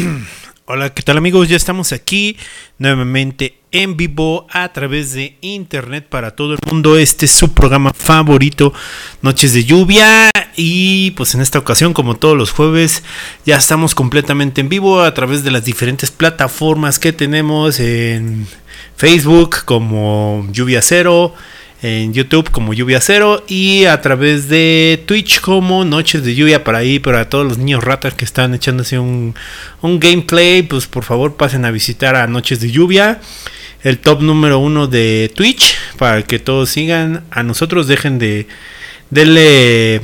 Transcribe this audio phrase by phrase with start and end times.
[0.66, 1.48] Hola, ¿qué tal amigos?
[1.48, 2.36] Ya estamos aquí
[2.78, 6.96] nuevamente en vivo a través de internet para todo el mundo.
[6.96, 8.72] Este es su programa favorito,
[9.22, 10.30] Noches de Lluvia.
[10.56, 13.02] Y pues en esta ocasión, como todos los jueves,
[13.44, 18.46] ya estamos completamente en vivo a través de las diferentes plataformas que tenemos en
[18.96, 21.34] Facebook como Lluvia Cero,
[21.82, 26.78] en YouTube como Lluvia Cero y a través de Twitch como Noches de Lluvia para
[26.78, 29.34] ahí, para todos los niños ratas que están echándose un,
[29.80, 33.20] un gameplay, pues por favor pasen a visitar a Noches de Lluvia,
[33.82, 38.46] el top número uno de Twitch, para que todos sigan a nosotros, dejen de
[39.08, 40.02] denle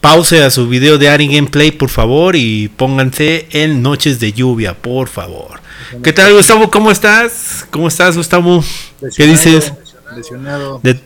[0.00, 4.74] pause a su video de Ari Gameplay por favor y pónganse en Noches de Lluvia,
[4.74, 5.60] por favor.
[6.02, 6.70] ¿Qué tal Gustavo?
[6.70, 7.66] ¿Cómo estás?
[7.70, 8.64] ¿Cómo estás Gustavo?
[9.16, 9.72] ¿Qué dices?
[10.16, 10.80] Lesionado.
[10.82, 10.98] De,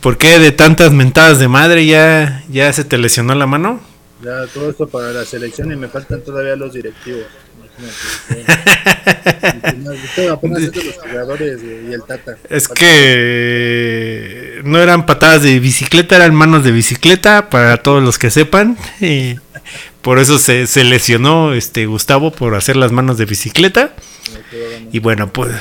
[0.00, 3.80] ¿Por qué de tantas mentadas de madre ya, ya se te lesionó la mano?
[4.22, 7.24] Ya todo esto para la selección y me faltan todavía los directivos.
[12.50, 18.30] Es que no eran patadas de bicicleta, eran manos de bicicleta para todos los que
[18.30, 18.76] sepan.
[19.00, 19.36] Y
[20.02, 23.94] por eso se, se lesionó este Gustavo por hacer las manos de bicicleta.
[24.92, 25.52] Y bueno, pues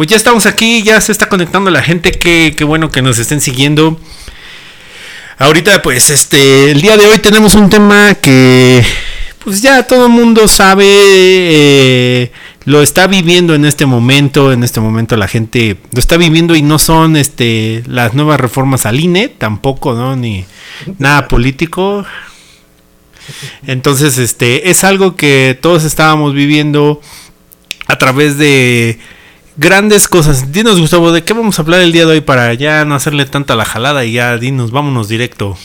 [0.00, 3.42] pues ya estamos aquí, ya se está conectando la gente, qué, bueno que nos estén
[3.42, 4.00] siguiendo.
[5.36, 8.82] Ahorita pues este, el día de hoy tenemos un tema que
[9.44, 12.32] pues ya todo el mundo sabe, eh,
[12.64, 16.62] lo está viviendo en este momento, en este momento la gente lo está viviendo y
[16.62, 20.16] no son este las nuevas reformas al INE, tampoco, ¿no?
[20.16, 20.46] Ni
[20.96, 22.06] nada político.
[23.66, 27.02] Entonces, este, es algo que todos estábamos viviendo
[27.86, 28.98] a través de
[29.60, 30.52] grandes cosas.
[30.52, 33.26] Dinos, Gustavo, ¿de qué vamos a hablar el día de hoy para ya no hacerle
[33.26, 35.56] tanta la jalada y ya dinos, vámonos directo?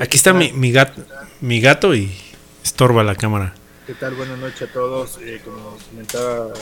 [0.00, 1.02] Aquí está mi, mi, gato,
[1.40, 2.16] mi gato y
[2.62, 3.54] estorba la cámara.
[3.88, 4.14] ¿Qué tal?
[4.14, 5.18] Buenas noches a todos.
[5.20, 6.52] Eh, como comentaba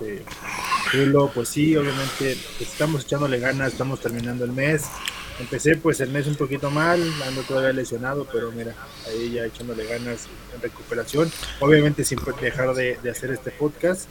[0.00, 0.22] eh,
[1.34, 4.84] pues sí, obviamente pues, estamos echándole ganas, estamos terminando el mes.
[5.40, 8.74] Empecé pues el mes un poquito mal, ando todavía lesionado, pero mira,
[9.08, 11.32] ahí ya echándole ganas en recuperación.
[11.58, 14.08] Obviamente sin dejar de, de hacer este podcast.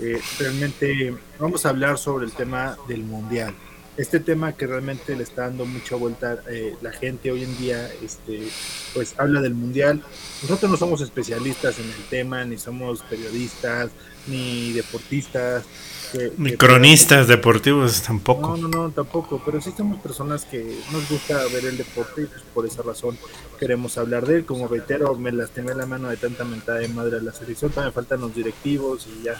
[0.00, 3.54] Eh, realmente vamos a hablar sobre el tema del mundial.
[3.96, 7.86] Este tema que realmente le está dando mucha vuelta eh, la gente hoy en día,
[8.02, 8.48] este,
[8.94, 10.02] pues habla del mundial.
[10.40, 13.90] Nosotros no somos especialistas en el tema, ni somos periodistas,
[14.26, 15.64] ni deportistas.
[16.38, 18.56] ni cronistas deportivos tampoco.
[18.56, 19.42] No, no, no, tampoco.
[19.44, 23.18] Pero sí somos personas que nos gusta ver el deporte y pues por esa razón
[23.58, 24.44] queremos hablar de él.
[24.46, 27.70] Como reitero, me lastimé la mano de tanta mentada de madre a la selección.
[27.70, 29.34] También faltan los directivos y ya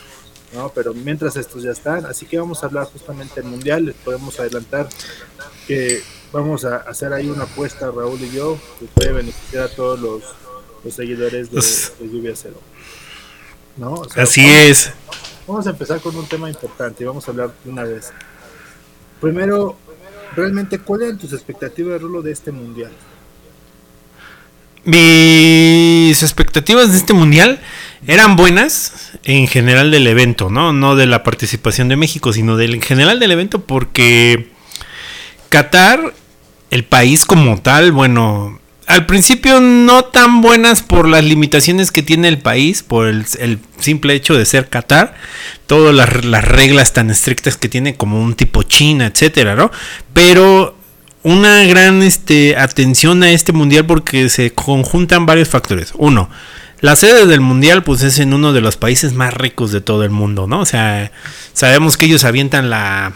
[0.52, 0.70] ¿no?
[0.74, 4.38] Pero mientras estos ya están, así que vamos a hablar justamente del Mundial, les podemos
[4.40, 4.88] adelantar
[5.66, 6.02] que
[6.32, 10.94] vamos a hacer ahí una apuesta, Raúl y yo, que puede beneficiar a todos los,
[10.94, 12.60] seguidores de, Lluvia Cero.
[13.76, 14.02] ¿No?
[14.16, 14.92] así es.
[15.46, 18.12] Vamos a empezar con un tema importante y vamos a hablar de una vez.
[19.20, 19.76] Primero,
[20.34, 22.92] realmente, ¿cuáles eran tus expectativas, Rulo, de este Mundial?
[24.84, 27.60] Mis expectativas de este Mundial
[28.06, 30.72] eran buenas en general del evento, ¿no?
[30.72, 34.50] No de la participación de México, sino del en general del evento porque
[35.48, 36.14] Qatar,
[36.70, 42.28] el país como tal, bueno, al principio no tan buenas por las limitaciones que tiene
[42.28, 43.24] el país, por el,
[43.78, 45.14] simple hecho de ser Qatar,
[45.66, 49.70] todas las, las, reglas tan estrictas que tiene como un tipo China, etcétera, ¿no?
[50.12, 50.76] Pero
[51.22, 55.92] una gran este, atención a este mundial porque se conjuntan varios factores.
[55.96, 56.30] Uno,
[56.80, 60.04] la sede del mundial pues es en uno de los países más ricos de todo
[60.04, 60.60] el mundo, ¿no?
[60.60, 61.12] O sea,
[61.52, 63.12] sabemos que ellos avientan la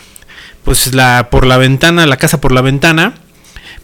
[0.65, 3.15] pues la por la ventana, la casa por la ventana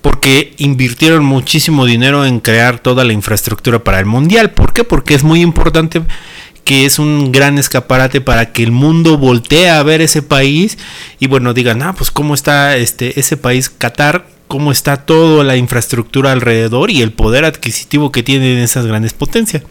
[0.01, 4.51] porque invirtieron muchísimo dinero en crear toda la infraestructura para el mundial.
[4.51, 4.85] ¿Por qué?
[4.85, 6.03] Porque es muy importante
[6.65, 10.79] que es un gran escaparate para que el mundo voltee a ver ese país
[11.19, 15.57] y bueno, digan, ah, pues cómo está este ese país Qatar cómo está toda la
[15.57, 19.63] infraestructura alrededor y el poder adquisitivo que tienen esas grandes potencias.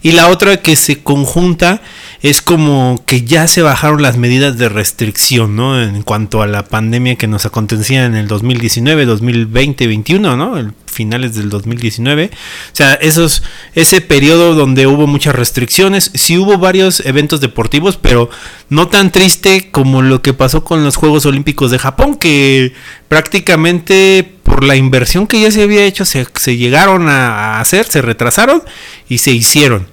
[0.00, 1.82] Y la otra que se conjunta
[2.24, 5.82] es como que ya se bajaron las medidas de restricción, ¿no?
[5.82, 10.56] En cuanto a la pandemia que nos acontecía en el 2019, 2020, 2021, ¿no?
[10.56, 12.30] El finales del 2019.
[12.32, 12.38] O
[12.72, 13.42] sea, esos,
[13.74, 18.30] ese periodo donde hubo muchas restricciones, sí hubo varios eventos deportivos, pero
[18.70, 22.72] no tan triste como lo que pasó con los Juegos Olímpicos de Japón, que
[23.08, 28.00] prácticamente por la inversión que ya se había hecho se, se llegaron a hacer, se
[28.00, 28.62] retrasaron
[29.10, 29.88] y se hicieron.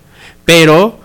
[0.45, 1.00] Pero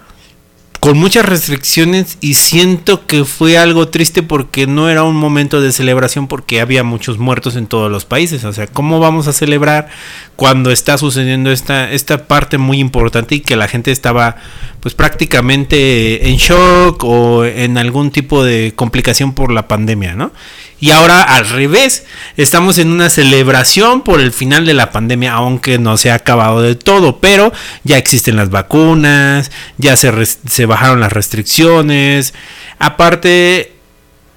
[0.87, 5.73] con muchas restricciones y siento que fue algo triste porque no era un momento de
[5.73, 8.45] celebración porque había muchos muertos en todos los países.
[8.45, 9.89] O sea, ¿cómo vamos a celebrar
[10.37, 14.37] cuando está sucediendo esta, esta parte muy importante y que la gente estaba
[14.79, 20.31] pues prácticamente en shock o en algún tipo de complicación por la pandemia, ¿no?
[20.79, 22.05] Y ahora al revés,
[22.37, 26.61] estamos en una celebración por el final de la pandemia, aunque no se ha acabado
[26.61, 27.53] de todo, pero
[27.85, 32.35] ya existen las vacunas, ya se, se bajaron las restricciones.
[32.79, 33.73] Aparte,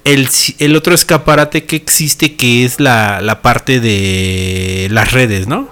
[0.06, 5.68] el, el, otro escaparate que existe que es la, la parte de las redes, ¿no?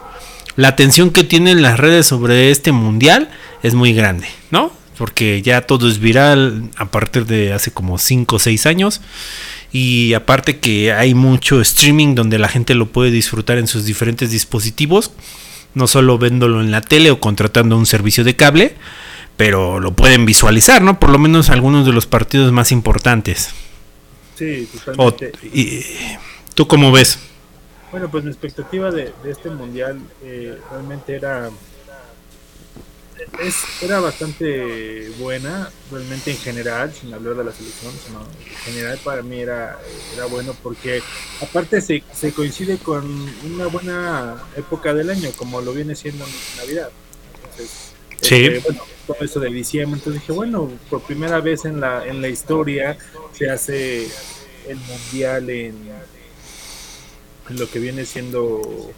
[0.57, 3.29] La atención que tienen las redes sobre este mundial
[3.63, 4.71] es muy grande, ¿no?
[4.97, 9.01] Porque ya todo es viral a partir de hace como 5 o 6 años.
[9.71, 14.31] Y aparte que hay mucho streaming donde la gente lo puede disfrutar en sus diferentes
[14.31, 15.11] dispositivos,
[15.73, 18.75] no solo viéndolo en la tele o contratando un servicio de cable,
[19.35, 20.99] pero lo pueden visualizar, ¿no?
[20.99, 23.49] Por lo menos algunos de los partidos más importantes.
[24.35, 25.31] Sí, totalmente.
[25.53, 25.83] y,
[26.55, 27.19] ¿Tú cómo ves?
[27.91, 31.49] Bueno, pues mi expectativa de, este mundial eh, realmente era
[33.41, 38.99] es, era bastante buena, realmente en general, sin hablar de la selección, sino en general
[39.03, 39.79] para mí era,
[40.15, 41.01] era bueno porque
[41.41, 43.05] aparte se, se coincide con
[43.45, 46.25] una buena época del año, como lo viene siendo
[46.57, 46.89] Navidad.
[47.35, 47.91] Entonces,
[48.21, 48.35] sí.
[48.45, 52.21] Este, bueno, todo eso de diciembre, entonces dije, bueno, por primera vez en la, en
[52.21, 52.97] la historia
[53.33, 54.07] se hace
[54.67, 55.75] el mundial en,
[57.49, 58.91] en lo que viene siendo...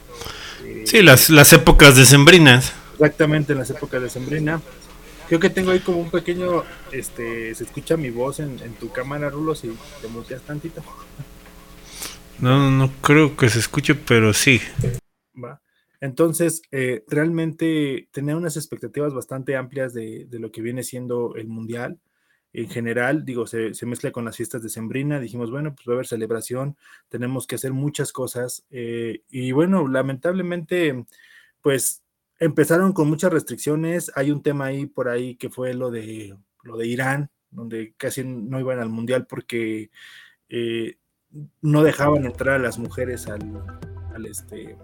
[0.66, 2.74] Eh, sí, las, las épocas decembrinas.
[3.00, 4.62] Exactamente, en las épocas de Sembrina.
[5.30, 9.30] Creo que tengo ahí como un pequeño, este, se escucha mi voz en, tu cámara,
[9.30, 10.84] Rulo, si te muteas tantito.
[12.40, 14.60] No, no creo que se escuche, pero sí.
[15.42, 15.62] Va.
[16.02, 22.00] Entonces, eh, realmente tenía unas expectativas bastante amplias de, lo que viene siendo el Mundial.
[22.52, 25.22] En general, digo, se, mezcla con las fiestas de Sembrina.
[25.22, 26.76] Dijimos, bueno, pues va a haber celebración,
[27.08, 28.66] tenemos que hacer muchas cosas.
[28.72, 31.06] Eh, y bueno, lamentablemente,
[31.62, 32.04] pues
[32.40, 34.12] empezaron con muchas restricciones.
[34.16, 38.24] Hay un tema ahí por ahí que fue lo de lo de Irán, donde casi
[38.24, 39.92] no iban al mundial porque
[40.50, 40.98] eh,
[41.62, 44.78] no dejaban entrar a las mujeres al, este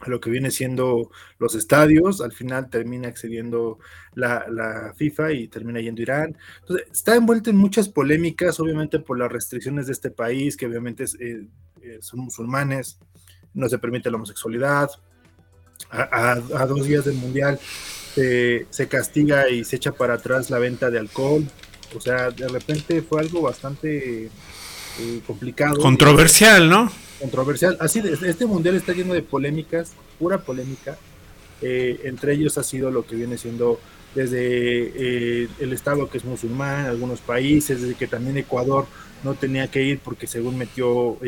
[0.00, 1.10] a lo que viene siendo
[1.40, 3.80] los estadios, al final termina accediendo
[4.14, 6.36] la, FIFA y termina yendo Irán.
[6.60, 11.04] Entonces, está envuelto en muchas polémicas, obviamente por las restricciones de este país, que obviamente
[11.18, 11.48] eh,
[11.82, 13.00] eh, son musulmanes,
[13.54, 14.88] no se permite la homosexualidad,
[15.90, 17.58] a, dos días del mundial
[18.14, 21.44] se castiga y se echa para atrás la venta de alcohol.
[21.96, 24.28] O sea, de repente fue algo bastante
[25.00, 25.80] eh, complicado.
[25.80, 26.90] Controversial, ¿no?
[27.20, 27.76] Controversial.
[27.80, 30.98] Así, este mundial está lleno de polémicas, pura polémica.
[31.62, 33.80] Eh, entre ellos ha sido lo que viene siendo
[34.14, 38.86] desde eh, el Estado que es musulmán, algunos países, desde que también Ecuador
[39.24, 41.18] no tenía que ir porque según metió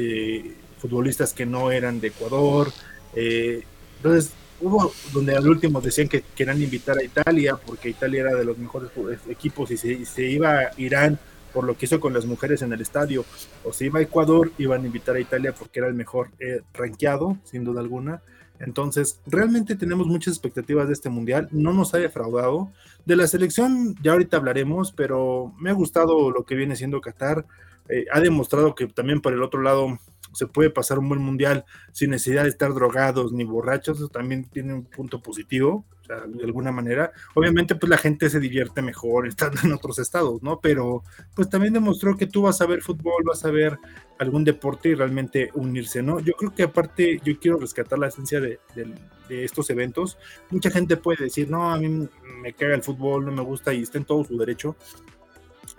[0.79, 2.73] futbolistas que no eran de Ecuador.
[3.15, 8.45] entonces, hubo donde al último decían que querían invitar a Italia porque Italia era de
[8.45, 8.91] los mejores
[9.29, 11.19] equipos y se, iba a Irán
[11.53, 13.25] por lo que hizo con las mujeres en el estadio,
[13.65, 16.61] o se iba a Ecuador, iban a invitar a Italia porque era el mejor eh,
[16.73, 18.23] rankeado, sin duda alguna.
[18.61, 22.71] Entonces, realmente tenemos muchas expectativas de este mundial, no nos ha defraudado.
[23.05, 27.47] De la selección, ya ahorita hablaremos, pero me ha gustado lo que viene siendo Qatar.
[27.89, 29.99] Eh, ha demostrado que también por el otro lado
[30.33, 34.45] se puede pasar un buen mundial sin necesidad de estar drogados ni borrachos, eso también
[34.45, 35.85] tiene un punto positivo,
[36.27, 37.13] de alguna manera.
[37.35, 40.61] Obviamente, pues la gente se divierte mejor estando en otros estados, ¿no?
[40.61, 43.79] Pero pues también demostró que tú vas a ver fútbol, vas a ver
[44.19, 46.21] algún deporte y realmente unirse, ¿no?
[46.21, 50.19] Yo creo que aparte, yo quiero rescatar la esencia de, de estos eventos.
[50.51, 52.09] Mucha gente puede decir, no, a mí
[52.43, 54.77] me caga el fútbol, no me gusta y está en todo su derecho.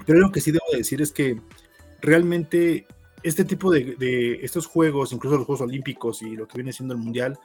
[0.05, 1.39] Pero lo que sí debo decir es que
[2.01, 2.87] realmente
[3.23, 6.99] este tipo de, estos juegos, incluso los Juegos Olímpicos y lo que viene siendo el
[6.99, 7.37] Mundial,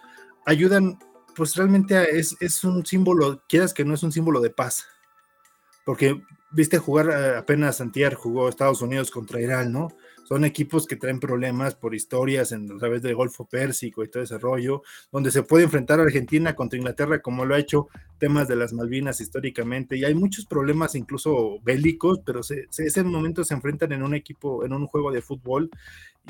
[0.45, 0.99] ayudan,
[1.35, 4.87] pues realmente es, es, un símbolo, quieras que no es un símbolo de paz,
[5.85, 9.89] porque viste jugar eh, apenas Antier, jugó Estados Unidos contra Irán, ¿no?
[10.27, 14.23] Son equipos que traen problemas por historias en, a través del Golfo Pérsico y todo
[14.23, 18.49] ese rollo, donde se puede enfrentar a Argentina contra Inglaterra como lo ha hecho temas
[18.49, 23.55] de las Malvinas históricamente, y hay muchos problemas incluso bélicos, pero se, ese momento se
[23.55, 25.71] enfrentan en un equipo, en un juego de fútbol,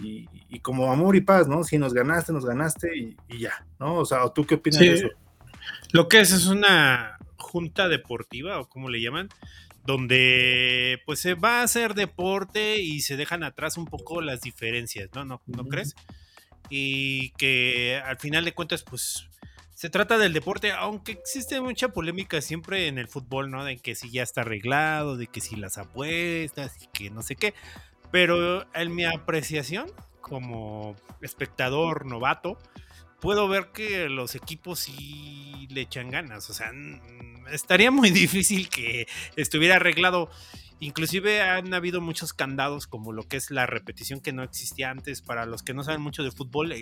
[0.02, 0.28] y,
[0.60, 1.64] como amor y paz, ¿no?
[1.64, 3.94] Si nos ganaste, nos ganaste y, ya, ¿no?
[3.94, 5.08] O sea, ¿tú qué opinas de eso?
[5.92, 9.30] Lo que es es una junta deportiva, o como le llaman,
[9.86, 15.08] donde pues se va a hacer deporte y se dejan atrás un poco las diferencias,
[15.14, 15.24] ¿no?
[15.24, 15.94] ¿No, ¿no crees?
[16.68, 19.28] Y que al final de cuentas pues
[19.76, 23.62] se trata del deporte, aunque existe mucha polémica siempre en el fútbol, ¿no?
[23.62, 27.36] De que si ya está arreglado, de que si las apuestas y que no sé
[27.36, 27.52] qué.
[28.10, 32.56] Pero en mi apreciación, como espectador novato,
[33.26, 36.48] puedo ver que los equipos sí le echan ganas.
[36.48, 36.70] O sea,
[37.50, 40.30] estaría muy difícil que estuviera arreglado.
[40.78, 45.22] Inclusive han habido muchos candados como lo que es la repetición que no existía antes
[45.22, 46.72] para los que no saben mucho de fútbol.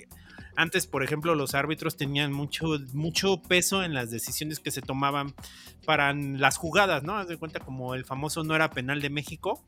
[0.56, 5.34] Antes, por ejemplo, los árbitros tenían mucho, mucho peso en las decisiones que se tomaban
[5.84, 7.16] para las jugadas, ¿no?
[7.16, 9.64] Haz de cuenta como el famoso no era penal de México.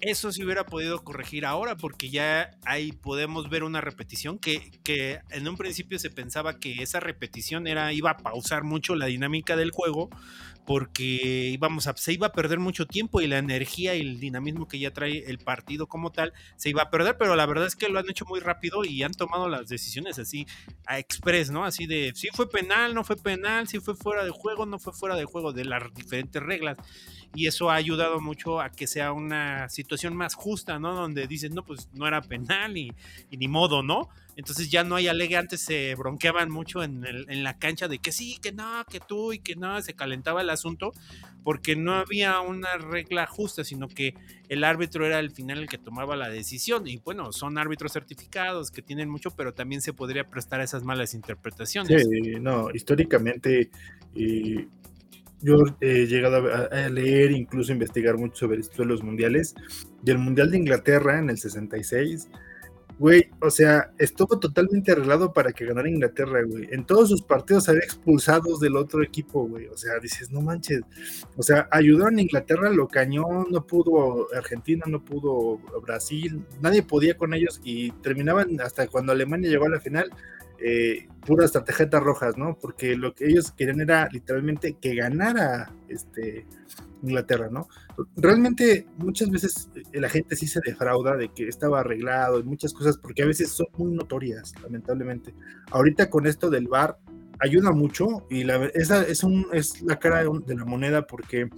[0.00, 5.20] Eso se hubiera podido corregir ahora porque ya ahí podemos ver una repetición que, que
[5.30, 9.54] en un principio se pensaba que esa repetición era, iba a pausar mucho la dinámica
[9.54, 10.10] del juego
[10.64, 14.68] porque íbamos a, se iba a perder mucho tiempo y la energía y el dinamismo
[14.68, 17.76] que ya trae el partido como tal se iba a perder, pero la verdad es
[17.76, 20.46] que lo han hecho muy rápido y han tomado las decisiones así
[20.86, 21.64] a express, ¿no?
[21.64, 24.92] Así de si fue penal, no fue penal, si fue fuera de juego, no fue
[24.92, 26.76] fuera de juego, de las diferentes reglas.
[27.34, 30.94] Y eso ha ayudado mucho a que sea una situación más justa, ¿no?
[30.94, 32.92] Donde dices, no, pues no era penal y,
[33.30, 34.10] y ni modo, ¿no?
[34.36, 37.02] Entonces ya no hay alegue, antes se bronqueaban mucho en,
[37.42, 40.50] la cancha de que sí, que no, que tú y que no, se calentaba el
[40.50, 40.92] asunto
[41.44, 44.14] porque no había una regla justa, sino que
[44.48, 46.86] el árbitro era al final el que tomaba la decisión.
[46.86, 50.84] Y bueno, son árbitros certificados que tienen mucho, pero también se podría prestar a esas
[50.84, 52.06] malas interpretaciones.
[52.08, 53.70] Sí, no, históricamente
[54.14, 54.68] eh,
[55.40, 59.54] yo he llegado a, leer, incluso investigar mucho sobre esto de los mundiales.
[60.04, 62.28] Y el Mundial de Inglaterra en el 66
[63.02, 66.68] Güey, o sea, estuvo totalmente arreglado para que ganara Inglaterra, güey.
[66.70, 69.66] En todos sus partidos había expulsados del otro equipo, güey.
[69.66, 70.82] O sea, dices, no manches.
[71.36, 77.16] O sea, ayudaron a Inglaterra, lo cañó, no pudo Argentina, no pudo Brasil, nadie podía
[77.16, 80.08] con ellos y terminaban hasta cuando Alemania llegó a la final,
[80.64, 82.56] eh, puras tarjetas rojas, ¿no?
[82.60, 86.46] Porque lo que ellos querían era literalmente que ganara este
[87.02, 87.68] Inglaterra, ¿no?
[88.16, 92.72] Realmente muchas veces eh, la gente sí se defrauda de que estaba arreglado y muchas
[92.72, 95.34] cosas porque a veces son muy notorias, lamentablemente.
[95.70, 96.98] Ahorita con esto del VAR
[97.40, 101.50] ayuda mucho y la, esa es, un, es la cara de la moneda porque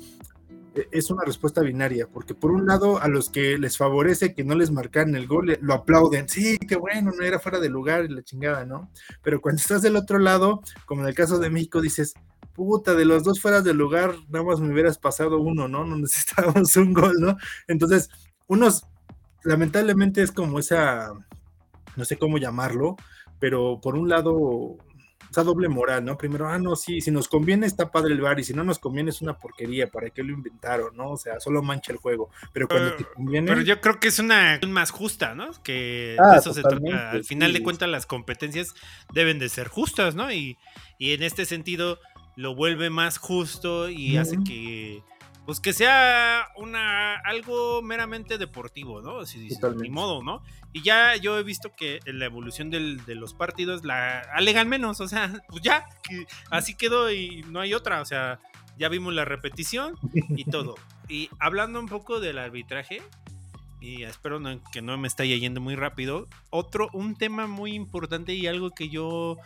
[0.90, 4.54] es una respuesta binaria, porque por un lado a los que les favorece que no
[4.54, 8.08] les marcan el gol, lo aplauden, sí, qué bueno, no era fuera de lugar y
[8.08, 8.90] la chingada, ¿no?
[9.22, 12.14] Pero cuando estás del otro lado, como en el caso de México, dices,
[12.54, 15.84] puta, de los dos fueras del lugar, nada más me hubieras pasado uno, ¿no?
[15.84, 17.36] No necesitábamos un gol, ¿no?
[17.68, 18.10] Entonces,
[18.46, 18.86] unos,
[19.42, 21.12] lamentablemente es como esa,
[21.96, 22.96] no sé cómo llamarlo,
[23.38, 24.78] pero por un lado,
[25.34, 26.16] esa doble moral, ¿no?
[26.16, 28.78] Primero, ah, no, sí, si nos conviene está padre el bar y si no nos
[28.78, 31.10] conviene es una porquería, ¿para qué lo inventaron, no?
[31.10, 33.48] O sea, solo mancha el juego, pero cuando te conviene...
[33.48, 35.50] Pero yo creo que es una más justa, ¿no?
[35.62, 37.10] Que ah, eso se trata.
[37.10, 38.74] Al final de cuentas las competencias
[39.12, 40.32] deben de ser justas, ¿no?
[40.32, 40.56] Y,
[40.98, 41.98] y en este sentido
[42.36, 45.02] lo vuelve más justo y hace que
[45.44, 49.20] pues que sea una algo meramente deportivo, ¿no?
[49.20, 50.42] Así ni modo, ¿no?
[50.72, 54.68] Y ya yo he visto que en la evolución del, de los partidos la alegan
[54.68, 55.86] menos, o sea, pues ya,
[56.50, 58.40] así quedó y no hay otra, o sea,
[58.78, 60.74] ya vimos la repetición y todo.
[61.06, 63.02] Y hablando un poco del arbitraje,
[63.78, 64.40] y espero
[64.72, 68.88] que no me esté yendo muy rápido, otro, un tema muy importante y algo que
[68.88, 69.36] yo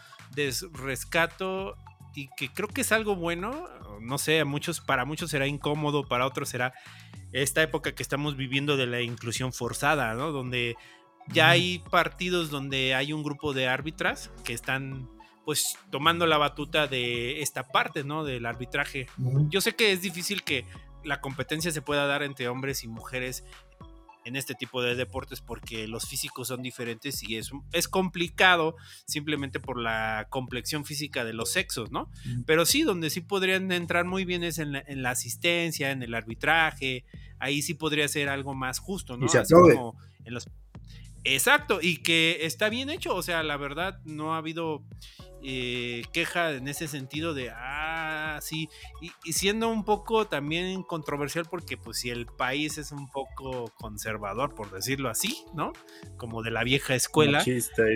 [0.72, 1.76] rescato
[2.18, 3.68] y que creo que es algo bueno,
[4.00, 6.74] no sé, a muchos, para muchos será incómodo, para otros será
[7.32, 10.32] esta época que estamos viviendo de la inclusión forzada, ¿no?
[10.32, 10.74] Donde
[11.28, 15.08] ya hay partidos donde hay un grupo de árbitras que están
[15.44, 18.24] pues tomando la batuta de esta parte, ¿no?
[18.24, 19.06] Del arbitraje.
[19.48, 20.64] Yo sé que es difícil que
[21.04, 23.44] la competencia se pueda dar entre hombres y mujeres
[24.28, 29.58] en este tipo de deportes porque los físicos son diferentes y es, es complicado simplemente
[29.58, 32.10] por la complexión física de los sexos, ¿no?
[32.46, 37.04] Pero sí, donde sí podrían entrar muy bien es en la, asistencia, en el arbitraje,
[37.38, 39.26] ahí sí podría ser algo más justo, ¿no?
[40.24, 40.46] en los
[41.24, 44.82] Exacto, y que está bien hecho, o sea, la verdad no ha habido
[45.42, 47.87] eh, queja en ese sentido de, ah,
[48.40, 48.68] sí,
[49.00, 54.54] y, siendo un poco también controversial porque pues si el país es un poco conservador,
[54.54, 55.72] por decirlo así, ¿no?
[56.16, 57.44] Como de la vieja escuela,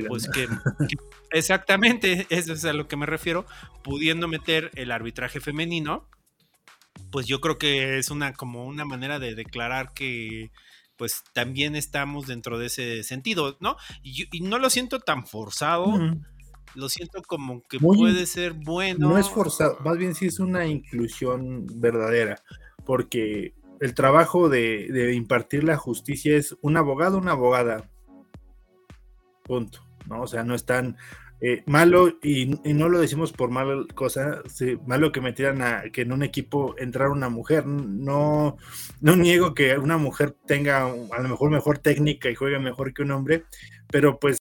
[0.09, 0.49] pues que,
[1.31, 3.47] exactamente, eso es a lo que me refiero,
[3.83, 6.09] pudiendo meter el arbitraje femenino,
[7.11, 10.51] pues yo creo que es una como una manera de declarar que
[10.97, 13.77] pues también estamos dentro de ese sentido, ¿no?
[14.03, 15.87] Y, no lo siento tan forzado,
[16.75, 19.09] lo siento como que puede ser bueno.
[19.09, 22.43] No es forzado, más bien sí es una inclusión verdadera,
[22.85, 27.91] porque el trabajo de, impartir la justicia es un abogado, una abogada.
[29.43, 29.85] Punto.
[30.09, 30.23] ¿no?
[30.23, 30.97] O sea, no están
[31.41, 34.43] eh, malo, y, no lo decimos por mal cosa,
[34.87, 37.67] malo que metieran a que en un equipo entrara una mujer.
[37.67, 38.57] No,
[39.01, 43.03] no niego que una mujer tenga a lo mejor mejor técnica y juegue mejor que
[43.03, 43.45] un hombre,
[43.91, 44.39] pero pues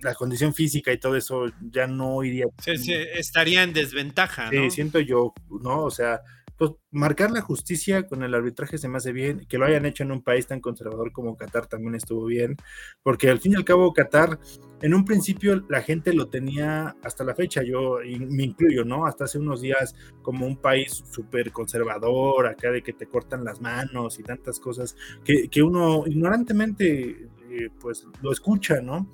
[0.00, 2.46] la condición física y todo eso ya no iría.
[2.66, 4.50] estaría en desventaja, ¿no?
[4.50, 5.84] Sí, siento yo, ¿no?
[5.84, 6.20] O sea,
[6.62, 10.04] pues marcar la justicia con el arbitraje se me hace bien, que lo hayan hecho
[10.04, 12.56] en un país tan conservador como Qatar también estuvo bien,
[13.02, 14.38] porque al fin y al cabo Qatar,
[14.80, 19.06] en un principio la gente lo tenía hasta la fecha, yo me incluyo, ¿no?
[19.06, 23.60] Hasta hace unos días como un país súper conservador, acá de que te cortan las
[23.60, 29.10] manos y tantas cosas, que, que uno ignorantemente eh, pues lo escucha, ¿no?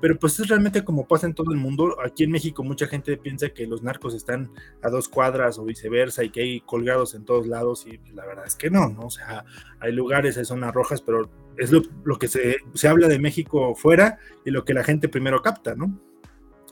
[0.00, 1.96] Pero pues es realmente como pasa en todo el mundo.
[2.04, 4.50] Aquí en México mucha gente piensa que los narcos están
[4.82, 8.44] a dos cuadras o viceversa y que hay colgados en todos lados y la verdad
[8.46, 9.06] es que no, ¿no?
[9.06, 9.44] O sea,
[9.80, 14.18] hay lugares, hay zonas rojas, pero es lo, que se, se habla de México fuera
[14.44, 15.98] y lo que la gente primero capta, ¿no?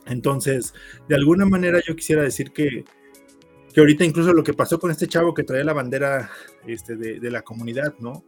[0.05, 0.73] Entonces,
[1.07, 2.83] de alguna manera yo quisiera decir que,
[3.73, 6.29] que ahorita incluso lo que pasó con este chavo que traía la bandera
[6.67, 8.23] este, de la comunidad, ¿no?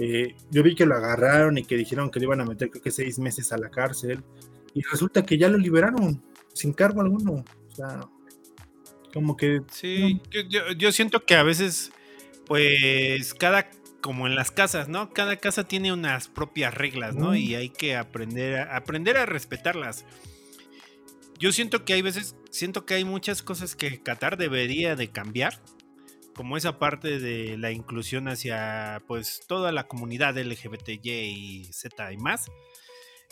[0.00, 2.82] Eh, yo vi que lo agarraron y que dijeron que le iban a meter creo
[2.82, 4.24] que seis meses a la cárcel
[4.72, 6.22] y resulta que ya lo liberaron
[6.54, 7.44] sin cargo alguno.
[7.70, 8.08] O sea,
[9.12, 9.62] como que...
[9.70, 10.20] Sí,
[10.76, 11.92] yo, siento que a veces,
[12.46, 15.10] pues, cada, como en las casas, ¿no?
[15.12, 17.34] Cada casa tiene unas propias reglas, ¿no?
[17.34, 20.04] Y hay que aprender a, aprender a respetarlas.
[21.38, 25.60] Yo siento que hay veces, siento que hay muchas cosas que Qatar debería de cambiar
[26.40, 32.46] como esa parte de la inclusión hacia pues toda la comunidad LGBTY Z y más.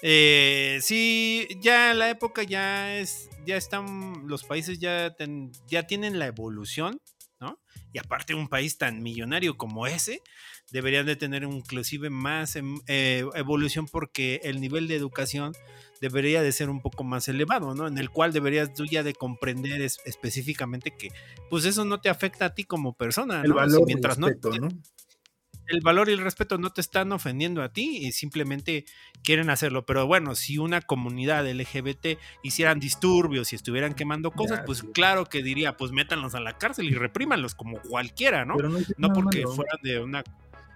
[0.02, 5.16] Eh, sí, ya la época ya es, ya están, los países ya,
[5.66, 7.00] ya tienen la evolución,
[7.40, 7.58] ¿no?
[7.94, 10.20] Y aparte un país tan millonario como ese,
[10.70, 15.54] deberían de tener inclusive más em, eh, evolución porque el nivel de educación
[16.00, 17.86] debería de ser un poco más elevado, ¿no?
[17.86, 21.10] En el cual deberías tú ya de comprender específicamente que
[21.50, 24.68] pues eso no te afecta a ti como persona, el Valor mientras no, ¿no?
[25.68, 28.86] El valor y el respeto no te están ofendiendo a ti y simplemente
[29.22, 29.84] quieren hacerlo.
[29.84, 35.42] Pero bueno, si una comunidad LGBT hicieran disturbios y estuvieran quemando cosas, pues claro que
[35.42, 38.56] diría, pues métanlos a la cárcel y reprímanlos como cualquiera, ¿no?
[38.56, 40.24] no, no porque fueran de una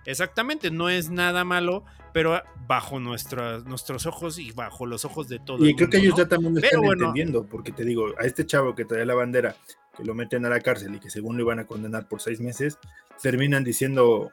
[0.04, 5.38] Exactamente, no es nada malo, pero bajo nuestros nuestros ojos y bajo los ojos de
[5.38, 5.66] todos.
[5.66, 8.74] Y creo que ellos ya también lo están entendiendo, porque te digo, a este chavo
[8.74, 9.56] que trae la bandera,
[9.96, 12.40] que lo meten a la cárcel y que según lo iban a condenar por seis
[12.40, 12.78] meses,
[13.22, 14.32] terminan diciendo,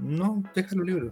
[0.00, 1.10] no, déjalo libre.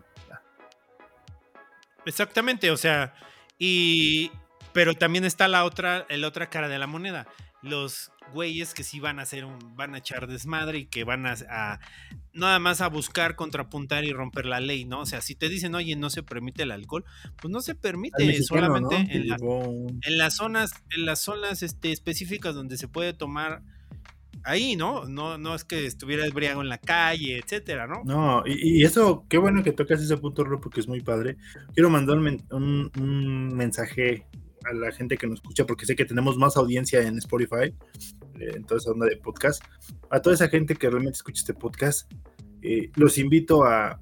[2.04, 3.14] Exactamente, o sea,
[3.58, 4.32] y
[4.72, 7.26] pero también está la otra, el otra cara de la moneda.
[7.62, 11.26] Los güeyes que sí van a hacer un, van a echar desmadre y que van
[11.26, 11.80] a,
[12.32, 15.00] nada más a buscar contrapuntar y romper la ley, ¿no?
[15.00, 17.04] O sea, si te dicen, oye, no se permite el alcohol,
[17.40, 19.28] pues no se permite, solamente en,
[20.18, 23.62] las zonas, en las zonas este, específicas donde se puede tomar
[24.44, 25.04] ahí, ¿no?
[25.04, 28.02] No, no es que estuviera briago en la calle, etcétera, ¿no?
[28.04, 31.36] No, y, eso, qué bueno que tocas ese punto, Ro, porque es muy padre.
[31.74, 34.26] Quiero mandar un mensaje
[34.68, 37.74] a la gente que nos escucha, porque sé que tenemos más audiencia en Spotify,
[38.38, 39.62] eh, en toda esa onda de podcast.
[40.10, 42.10] A toda esa gente que realmente escucha este podcast,
[42.62, 44.00] eh, los invito a,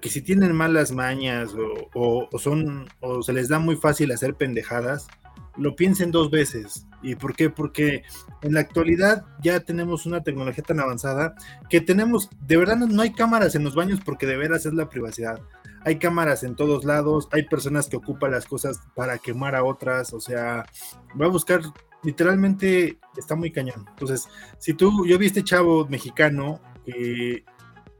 [0.00, 1.50] que si tienen malas mañas
[1.94, 5.08] o, son o se les da muy fácil hacer pendejadas,
[5.56, 6.86] lo piensen dos veces.
[7.02, 7.50] ¿Y por qué?
[7.50, 8.02] Porque
[8.42, 11.34] en la actualidad ya tenemos una tecnología tan avanzada
[11.68, 14.88] que tenemos, de verdad no hay cámaras en los baños porque de veras es la
[14.88, 15.40] privacidad
[15.84, 20.12] hay cámaras en todos lados, hay personas que ocupan las cosas para quemar a otras,
[20.12, 20.66] o sea,
[21.14, 21.62] voy a buscar,
[22.02, 23.86] literalmente está muy cañón.
[23.88, 27.44] Entonces, si tú, yo vi este chavo mexicano que,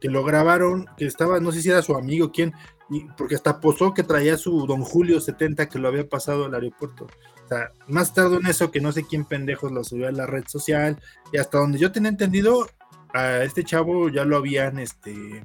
[0.00, 2.52] que lo grabaron, que estaba, no sé si era su amigo, quién,
[2.90, 6.54] y, porque hasta posó que traía su Don Julio 70 que lo había pasado al
[6.54, 7.06] aeropuerto.
[7.44, 10.26] O sea, más tarde en eso que no sé quién pendejos lo subió a la
[10.26, 11.00] red social
[11.32, 12.68] y hasta donde yo tenía entendido,
[13.12, 15.44] a este chavo ya lo habían, este,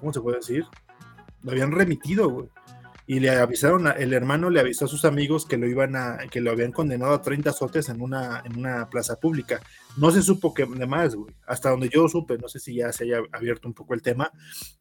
[0.00, 0.64] ¿cómo se puede decir?
[1.44, 2.48] Lo habían remitido, güey.
[3.06, 6.40] Y le avisaron, el hermano le avisó a sus amigos que lo iban a, que
[6.40, 9.60] lo habían condenado a 30 azotes en una, en una plaza pública.
[9.98, 11.34] No se supo que de más, güey.
[11.46, 14.32] Hasta donde yo supe, no sé si ya se haya abierto un poco el tema,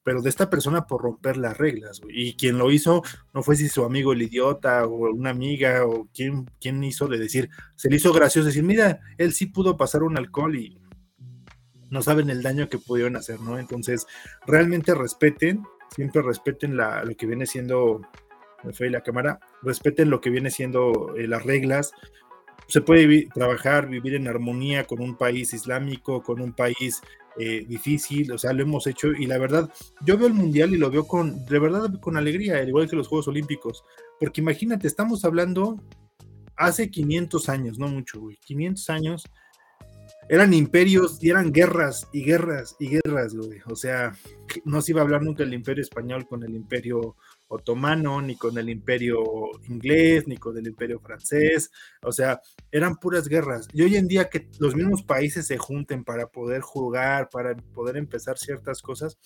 [0.04, 2.30] pero de esta persona por romper las reglas, güey.
[2.30, 6.08] Y quien lo hizo no fue si su amigo el idiota o una amiga o
[6.14, 10.02] quien, quien hizo de decir, se le hizo gracioso decir, mira, él sí pudo pasar
[10.02, 10.80] un alcohol y
[11.90, 13.60] no saben el daño que pudieron hacer, ¿no?
[13.60, 14.08] Entonces,
[14.48, 15.64] realmente respeten
[15.94, 18.02] siempre respeten la, lo que viene siendo,
[18.64, 21.92] me fue la cámara, respeten lo que viene siendo eh, las reglas.
[22.68, 27.02] Se puede trabajar, vivir en armonía con un país islámico, con un país
[27.38, 29.68] eh, difícil, o sea, lo hemos hecho y la verdad,
[30.06, 32.96] yo veo el mundial y lo veo con, de verdad, con alegría, al igual que
[32.96, 33.84] los Juegos Olímpicos,
[34.20, 35.84] porque imagínate, estamos hablando
[36.56, 39.24] hace 500 años, no mucho, güey, 500 años,
[40.30, 43.60] eran imperios y eran guerras y guerras y guerras, güey.
[43.68, 44.14] O sea,
[44.66, 47.16] no se iba a hablar nunca el imperio español con el imperio
[47.54, 49.24] otomano, ni con el imperio
[49.68, 51.72] inglés, ni con el imperio francés.
[52.02, 53.68] O sea, eran puras guerras.
[53.74, 57.98] Y hoy en día que los mismos países se junten para poder jugar, para poder
[57.98, 59.18] empezar ciertas cosas,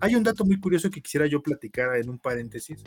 [0.00, 2.82] hay un dato muy curioso que quisiera yo platicar en un paréntesis.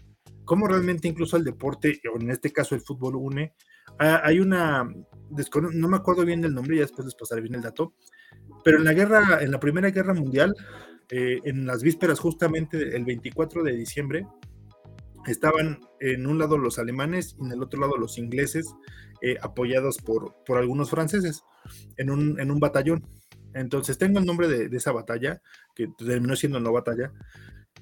[0.46, 3.54] Cómo realmente incluso el deporte, o en este caso el fútbol, une
[4.00, 7.62] Ah, hay una, no me acuerdo bien del nombre, ya después les pasaré bien el
[7.62, 7.94] dato,
[8.64, 10.54] pero en la guerra, en la Primera Guerra Mundial,
[11.10, 14.26] eh, en las vísperas justamente el 24 de diciembre,
[15.32, 18.74] estaban en un lado los alemanes y en el otro lado los ingleses,
[19.22, 21.44] eh, apoyados por, por algunos franceses,
[21.98, 23.08] en un, en un batallón.
[23.54, 25.42] Entonces tengo el nombre de, de, esa batalla,
[25.76, 27.12] que terminó siendo una batalla.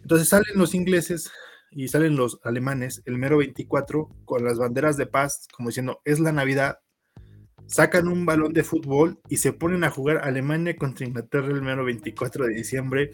[0.02, 1.32] Entonces salen los ingleses
[1.72, 6.20] y salen los alemanes el mero 24 con las banderas de paz, como diciendo, es
[6.20, 6.80] la Navidad,
[7.72, 11.86] sacan un balón de fútbol y se ponen a jugar Alemania contra Inglaterra el mero
[11.86, 13.12] 24 de diciembre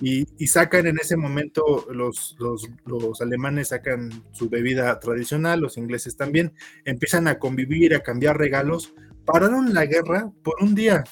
[0.00, 6.16] y, sacan en ese momento los, los, los, alemanes sacan su bebida tradicional, los ingleses
[6.16, 6.52] también,
[6.84, 8.92] empiezan a convivir, a cambiar regalos,
[9.24, 11.04] pararon la guerra por un día.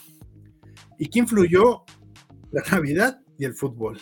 [0.98, 1.84] ¿Y quién influyó?
[2.50, 4.00] La Navidad y el fútbol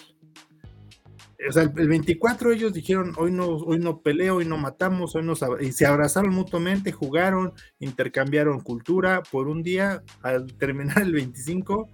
[1.48, 5.22] o sea, el 24 ellos dijeron, hoy no, hoy no peleo, hoy no matamos, hoy
[5.22, 11.90] no y se abrazaron mutuamente, jugaron, intercambiaron cultura por un día, al terminar el 25,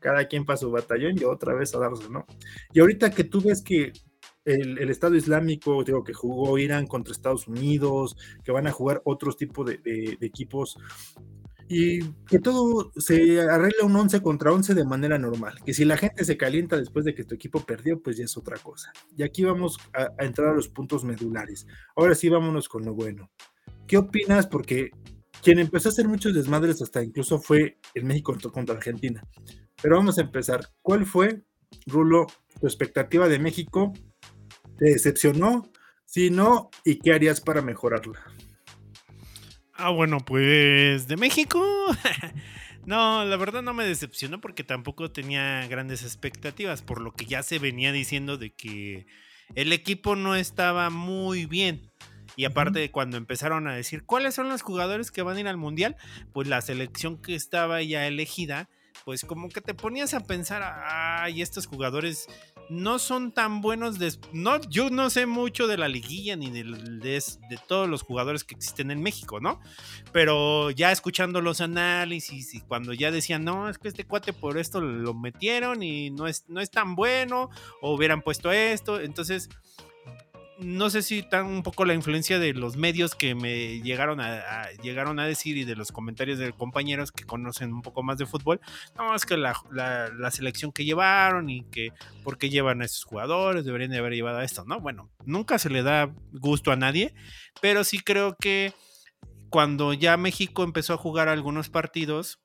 [0.00, 2.26] cada quien para su batallón y otra vez a darse, ¿no?
[2.72, 3.92] Y ahorita que tú ves que
[4.44, 9.38] el, Estado Islámico, digo, que jugó Irán contra Estados Unidos, que van a jugar otros
[9.38, 10.76] tipos de equipos,
[11.68, 15.58] y que todo se arregla un 11 contra 11 de manera normal.
[15.64, 18.36] Que si la gente se calienta después de que tu equipo perdió, pues ya es
[18.36, 18.92] otra cosa.
[19.16, 21.66] Y aquí vamos a, entrar a los puntos medulares.
[21.96, 23.30] Ahora sí, vámonos con lo bueno.
[23.86, 24.46] ¿Qué opinas?
[24.46, 24.90] Porque
[25.42, 29.26] quien empezó a hacer muchos desmadres hasta incluso fue el México contra Argentina.
[29.80, 30.68] Pero vamos a empezar.
[30.82, 31.44] ¿Cuál fue,
[31.86, 32.26] Rulo,
[32.60, 33.92] tu expectativa de México?
[34.76, 35.70] ¿Te decepcionó?
[36.04, 38.20] Si no, ¿y qué harías para mejorarla?
[39.76, 41.60] Ah, bueno, pues de México.
[42.86, 47.42] no, la verdad no me decepcionó porque tampoco tenía grandes expectativas, por lo que ya
[47.42, 49.06] se venía diciendo de que
[49.54, 51.90] el equipo no estaba muy bien.
[52.36, 55.56] Y aparte, cuando empezaron a decir cuáles son los jugadores que van a ir al
[55.56, 55.96] mundial,
[56.32, 58.68] pues la selección que estaba ya elegida,
[59.04, 62.26] pues como que te ponías a pensar, ay, estos jugadores
[62.68, 63.98] no son tan buenos.
[64.32, 68.54] no, yo no sé mucho de la liguilla ni de, de, todos los jugadores que
[68.54, 69.60] existen en México, ¿no?
[70.12, 74.58] Pero ya escuchando los análisis y cuando ya decían, no, es que este cuate por
[74.58, 77.50] esto lo metieron y no es, no es tan bueno,
[77.80, 79.00] o hubieran puesto esto.
[79.00, 79.48] Entonces
[80.58, 84.70] no sé si tan un poco la influencia de los medios que me llegaron a,
[84.82, 88.26] llegaron a decir y de los comentarios de compañeros que conocen un poco más de
[88.26, 88.60] fútbol,
[88.96, 89.54] no, es que la,
[90.30, 94.38] selección que llevaron y que por qué llevan a esos jugadores, deberían de haber llevado
[94.38, 94.80] a esto, ¿no?
[94.80, 97.14] Bueno, nunca se le da gusto a nadie,
[97.60, 98.72] pero sí creo que
[99.50, 102.40] cuando ya México empezó a jugar algunos partidos,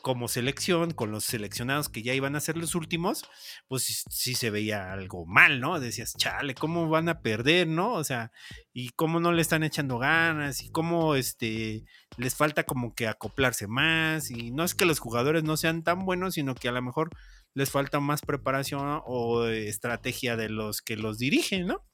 [0.00, 3.24] como selección, con los seleccionados que ya iban a ser los últimos,
[3.68, 5.78] pues sí, se veía algo mal, ¿no?
[5.78, 7.92] Decías, chale, ¿cómo van a perder, no?
[7.92, 8.32] O sea,
[8.72, 11.84] y cómo no le están echando ganas, y cómo este,
[12.16, 16.04] les falta como que acoplarse más, y no es que los jugadores no sean tan
[16.04, 17.10] buenos, sino que a lo mejor
[17.54, 21.84] les falta más preparación o estrategia de los que los dirigen, ¿no?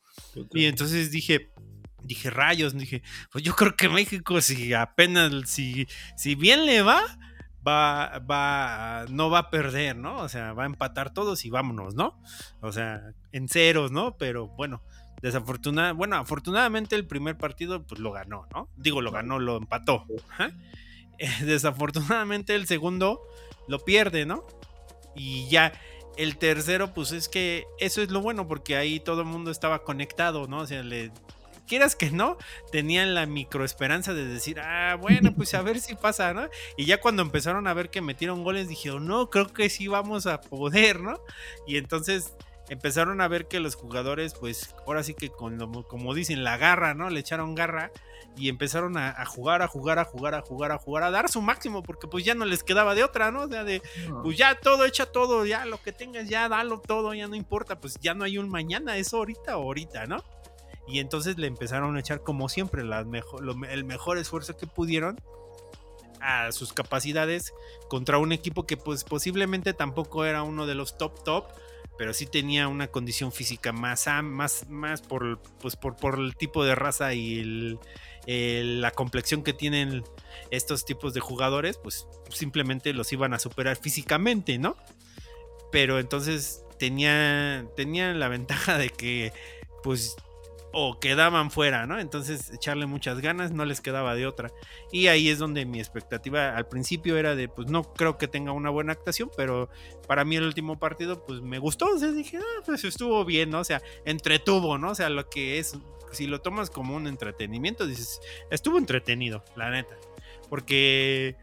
[0.53, 1.51] Y entonces dije,
[2.03, 7.03] dije rayos, dije, pues yo creo que México si apenas, si, si bien le va,
[7.69, 10.19] va, va, no va a perder, ¿no?
[10.19, 12.21] O sea, va a empatar todos y vámonos, ¿no?
[12.61, 14.17] O sea, en ceros, ¿no?
[14.17, 14.83] Pero bueno,
[15.21, 18.69] desafortunadamente, bueno, afortunadamente el primer partido pues lo ganó, ¿no?
[18.77, 20.05] Digo, lo ganó, lo empató.
[21.45, 23.21] desafortunadamente el segundo
[23.67, 24.47] lo pierde, ¿no?
[25.15, 25.73] Y ya
[26.17, 29.85] el tercero, pues es que eso es lo bueno porque ahí todo el mundo estaba
[29.85, 30.59] conectado, ¿no?
[30.59, 31.13] O sea, le
[31.69, 32.37] quieras que no,
[32.73, 36.49] tenían la microesperanza de decir, ah, bueno, pues a ver si pasa, ¿no?
[36.77, 40.27] Y ya cuando empezaron a ver que metieron goles, dijeron, no, creo que sí vamos
[40.27, 41.21] a poder, ¿no?
[41.67, 42.35] Y entonces
[42.69, 46.95] empezaron a ver que los jugadores, pues ahora sí que con como dicen, la garra,
[46.95, 47.11] ¿no?
[47.11, 47.93] Le echaron garra
[48.37, 51.43] y empezaron a, jugar, a jugar, a jugar, a jugar, a jugar, a dar su
[51.43, 53.43] máximo, porque pues ya no les quedaba de otra, ¿no?
[53.43, 53.83] O sea, de,
[54.23, 57.81] pues ya todo, echa todo, ya lo que tengas, ya dalo todo, ya no importa,
[57.81, 60.23] pues ya no hay un mañana, es ahorita o ahorita, ¿no?
[60.89, 65.21] Y entonces le empezaron a echar, como siempre, el mejor esfuerzo que pudieron
[66.21, 67.53] a sus capacidades
[67.89, 71.45] contra un equipo que pues posiblemente tampoco era uno de los top top,
[71.97, 76.65] pero sí tenía una condición física más, más, más por, pues por, por el tipo
[76.65, 77.79] de raza y
[78.27, 80.05] la complexión que tienen
[80.51, 84.77] estos tipos de jugadores, pues simplemente los iban a superar físicamente, ¿no?
[85.73, 89.33] Pero entonces tenía, tenía la ventaja de que
[89.83, 90.17] pues
[90.73, 91.99] o quedaban fuera, ¿no?
[91.99, 94.51] Entonces echarle muchas ganas no les quedaba de otra.
[94.93, 98.53] Y ahí es donde mi expectativa al principio era de, pues no creo que tenga
[98.53, 99.71] una buena actuación, pero
[100.07, 103.51] para mí el último partido pues me gustó, o sea, dije, ah, pues estuvo bien,
[103.51, 103.61] ¿no?
[103.61, 104.91] O sea, entretuvo, ¿no?
[104.91, 105.79] O sea, lo que es,
[106.13, 109.97] si lo tomas como un entretenimiento, dices, estuvo entretenido, la neta.
[110.49, 111.37] Porque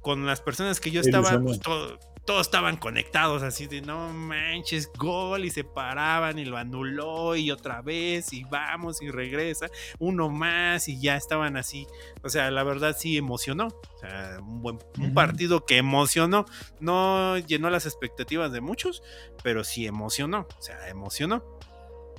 [0.00, 4.92] con las personas que yo estaba, pues todo, todos estaban conectados así de no manches,
[4.98, 10.28] gol y se paraban y lo anuló y otra vez y vamos y regresa, uno
[10.28, 11.86] más y ya estaban así.
[12.22, 13.68] O sea, la verdad sí emocionó.
[13.68, 16.44] O sea, un buen un partido que emocionó.
[16.80, 19.02] No llenó las expectativas de muchos,
[19.42, 20.46] pero sí emocionó.
[20.58, 21.42] O sea, emocionó.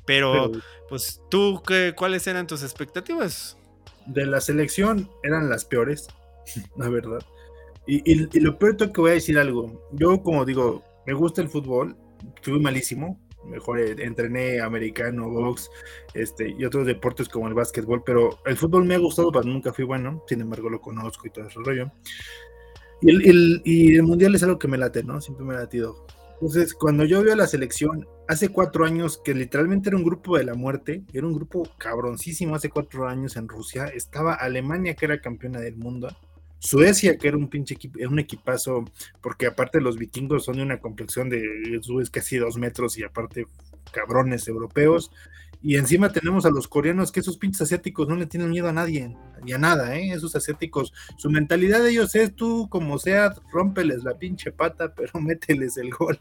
[0.08, 0.54] Pero,
[0.90, 3.58] pues, ¿tú qué, cuáles eran tus expectativas?
[4.08, 6.08] De la selección eran las peores,
[6.78, 7.24] la verdad.
[7.92, 9.88] Y, lo peor es que voy a decir algo.
[9.94, 11.98] Yo, como digo, me gusta el fútbol,
[12.44, 13.20] fui malísimo.
[13.46, 15.72] Mejor eh, entrené americano, box,
[16.14, 19.74] este, y otros deportes como el básquetbol, pero el fútbol me ha gustado, pero nunca
[19.74, 20.24] fui bueno.
[20.28, 21.92] Sin embargo, lo conozco y todo ese rollo.
[23.02, 25.20] Y el, y el mundial es algo que me late, ¿no?
[25.20, 26.06] Siempre me ha latido.
[26.34, 30.46] Entonces, cuando yo veo la selección, hace cuatro años, que literalmente era un grupo de
[30.46, 35.20] la muerte, era un grupo cabroncísimo hace cuatro años en Rusia, estaba Alemania, que era
[35.20, 36.08] campeona del mundo,
[36.60, 38.86] Suecia, que era un pinche equipo, un equipazo,
[39.22, 43.48] porque aparte los vikingos son de una complexión de subes casi dos metros y aparte
[43.92, 45.12] cabrones europeos.
[45.62, 48.74] Y encima tenemos a los coreanos, que esos pinches asiáticos no le tienen miedo a
[48.74, 50.14] nadie, ni a nada, ¿eh?
[50.14, 55.12] Esos asiáticos, su mentalidad de ellos es tú, como sea, rómpeles la pinche pata, pero
[55.20, 56.18] mételes el gol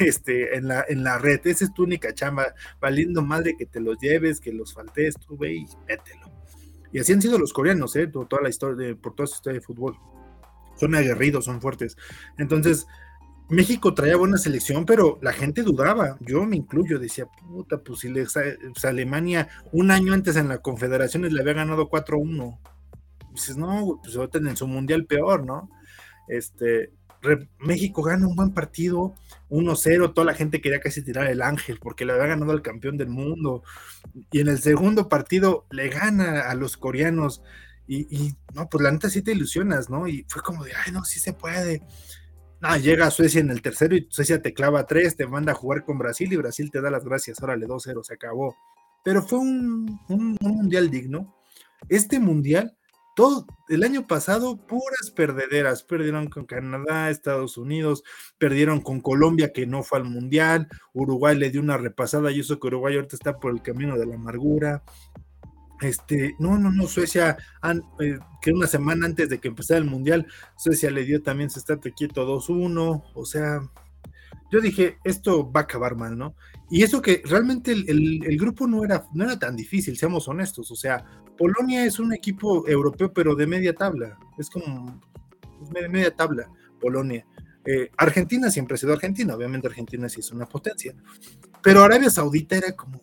[0.00, 1.40] este, en, la, en la red.
[1.44, 5.36] Esa es tu única chamba, valiendo madre que te los lleves, que los faltes, tú
[5.36, 6.31] ve y mételo.
[6.92, 8.06] Y así han sido los coreanos, ¿eh?
[8.08, 9.96] Por toda la historia, por toda su historia de fútbol.
[10.76, 11.96] Son aguerridos, son fuertes.
[12.38, 12.86] Entonces,
[13.48, 16.16] México traía buena selección, pero la gente dudaba.
[16.20, 20.58] Yo me incluyo, decía, puta, pues si le, pues, Alemania un año antes en la
[20.58, 22.58] Confederaciones le había ganado 4-1.
[23.32, 25.70] Dices, no, pues ahorita en su mundial peor, ¿no?
[26.28, 26.92] Este,
[27.58, 29.14] México gana un buen partido,
[29.48, 32.96] 1-0, toda la gente quería casi tirar el ángel porque le había ganado al campeón
[32.96, 33.62] del mundo.
[34.30, 37.42] Y en el segundo partido le gana a los coreanos.
[37.86, 40.08] Y, no, pues la neta sí te ilusionas, ¿no?
[40.08, 41.82] Y fue como de, ay, no, sí se puede.
[42.60, 45.84] No, llega Suecia en el tercero y Suecia te clava tres, te manda a jugar
[45.84, 47.42] con Brasil y Brasil te da las gracias.
[47.42, 48.56] Órale, 2-0, se acabó.
[49.04, 50.00] Pero fue un
[50.40, 51.36] mundial digno.
[51.88, 52.76] Este mundial
[53.14, 55.82] todo el año pasado, puras perdederas.
[55.82, 58.02] Perdieron con Canadá, Estados Unidos,
[58.38, 60.68] perdieron con Colombia, que no fue al Mundial.
[60.92, 64.06] Uruguay le dio una repasada y eso que Uruguay ahorita está por el camino de
[64.06, 64.82] la amargura.
[65.80, 67.36] Este, no, no, no, Suecia,
[68.00, 71.58] eh, que una semana antes de que empezara el Mundial, Suecia le dio también se
[71.58, 73.04] está quieto 2-1.
[73.14, 73.60] O sea,
[74.50, 76.36] yo dije, esto va a acabar mal, ¿no?
[76.72, 80.70] Y eso que realmente el, grupo no era, no era tan difícil, seamos honestos.
[80.70, 81.04] O sea,
[81.36, 84.18] Polonia es un equipo europeo, pero de media tabla.
[84.38, 84.98] Es como
[85.70, 86.48] de media tabla,
[86.80, 87.26] Polonia.
[87.66, 90.94] Eh, Argentina siempre ha sido Argentina, obviamente Argentina sí es una potencia.
[91.62, 93.02] Pero Arabia Saudita era como.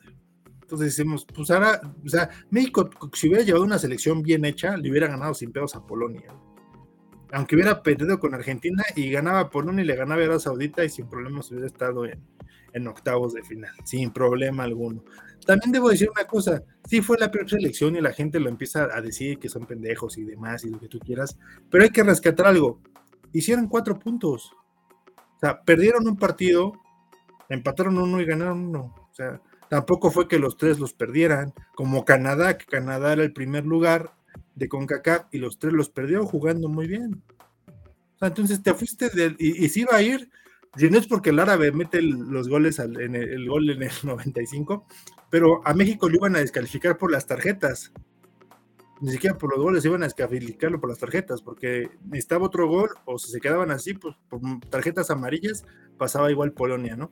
[0.63, 4.89] Entonces decimos, pues ahora, o sea, México, si hubiera llevado una selección bien hecha, le
[4.89, 6.33] hubiera ganado sin pedos a Polonia
[7.31, 10.89] aunque hubiera perdido con Argentina y ganaba uno y le ganaba a Arabia Saudita y
[10.89, 12.19] sin problemas hubiera estado en,
[12.87, 15.03] octavos de final, sin problema alguno.
[15.45, 18.87] También debo decir una cosa, sí fue la peor selección y la gente lo empieza
[18.93, 21.37] a decir que son pendejos y demás y lo que tú quieras,
[21.69, 22.81] pero hay que rescatar algo.
[23.33, 24.51] Hicieron cuatro puntos.
[25.35, 26.73] O sea, perdieron un partido,
[27.47, 28.95] empataron uno y ganaron uno.
[29.09, 33.33] O sea, tampoco fue que los tres los perdieran, como Canadá, que Canadá era el
[33.33, 34.13] primer lugar
[34.55, 37.23] de CONCACAF y los tres los perdió jugando muy bien.
[38.21, 40.29] entonces te fuiste del, y, y si iba a ir,
[40.75, 44.85] si no es porque el árabe mete los goles en el, gol en el 95,
[45.29, 47.91] pero a México lo iban a descalificar por las tarjetas.
[49.01, 52.89] Ni siquiera por los goles iban a descalificarlo por las tarjetas, porque necesitaba otro gol,
[53.05, 55.63] o si se quedaban así, pues por tarjetas amarillas,
[55.97, 57.09] pasaba igual Polonia, ¿no?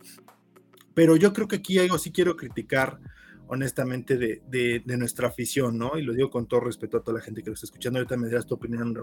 [0.93, 3.00] Pero yo creo que aquí algo sí quiero criticar
[3.48, 5.98] honestamente, de, nuestra afición, ¿no?
[5.98, 8.17] Y lo digo con todo respeto a toda la gente que lo está escuchando, ahorita
[8.17, 8.93] me dirás tu opinión,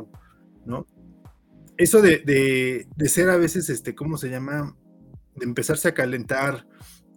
[0.64, 0.86] ¿no?
[1.76, 4.76] Eso de, ser a veces, este, ¿cómo se llama?
[5.34, 6.66] De empezarse a calentar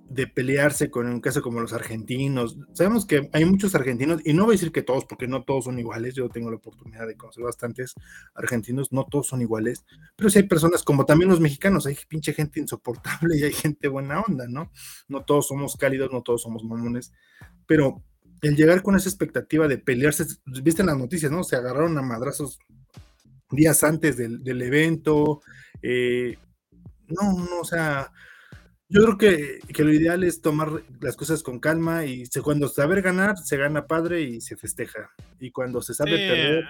[0.10, 2.58] de pelearse con un caso como los argentinos.
[2.74, 5.66] Sabemos que hay muchos argentinos, y no voy a decir que todos, porque no todos
[5.66, 6.16] son iguales.
[6.16, 7.94] Yo tengo la oportunidad de conocer bastantes
[8.34, 12.34] argentinos, no todos son iguales, pero sí hay personas como también los mexicanos, hay pinche
[12.34, 14.72] gente insoportable y hay gente buena onda, ¿no?
[15.08, 17.12] No todos somos cálidos, no todos somos mamones,
[17.66, 18.02] pero
[18.42, 21.44] el llegar con esa expectativa de pelearse, viste en las noticias, ¿no?
[21.44, 22.60] Se agarraron a madrazos
[23.52, 25.42] días antes del, evento.
[25.82, 26.38] Eh,
[27.08, 28.12] no, no, o sea,
[28.90, 33.02] yo creo que, lo ideal es tomar las cosas con calma y se, cuando saber
[33.02, 35.10] ganar, se gana padre y se festeja.
[35.40, 36.66] Y cuando se sabe perder.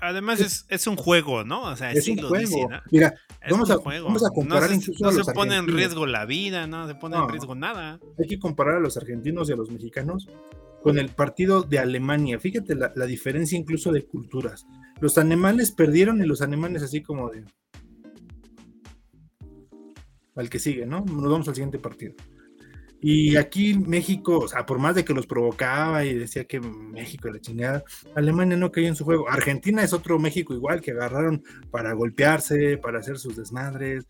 [0.00, 1.62] Además es, es, un juego, ¿no?
[1.62, 2.68] O sea, es un juego.
[2.90, 3.14] Mira,
[3.48, 6.88] vamos a, vamos, a, comparar no se, no se pone en riesgo la vida, no
[6.88, 8.00] se pone en riesgo nada.
[8.18, 10.28] Hay que comparar a los argentinos y a los mexicanos
[10.82, 12.40] con el partido de Alemania.
[12.40, 14.66] Fíjate la, la diferencia incluso de culturas.
[15.02, 17.44] Los alemanes perdieron y los alemanes así como de...
[20.36, 21.00] Al que sigue, ¿no?
[21.00, 22.14] Nos vamos al siguiente partido.
[23.00, 27.28] Y aquí México, o sea, por más de que los provocaba y decía que México
[27.28, 27.82] la chingada,
[28.14, 29.28] Alemania no cayó en su juego.
[29.28, 34.06] Argentina es otro México igual que agarraron para golpearse, para hacer sus desmadres.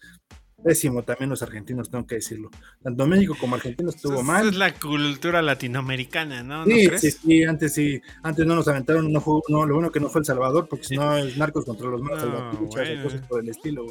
[0.62, 2.50] Pésimo también los argentinos, tengo que decirlo.
[2.82, 4.48] Tanto México como Argentina estuvo mal.
[4.48, 6.64] es la cultura latinoamericana, ¿no?
[6.64, 10.00] Sí, sí, sí, antes sí, antes no nos aventaron, no, fue, no lo bueno que
[10.00, 13.40] no fue El Salvador, porque si no es narcos contra los malos no, cosas por
[13.40, 13.84] el estilo.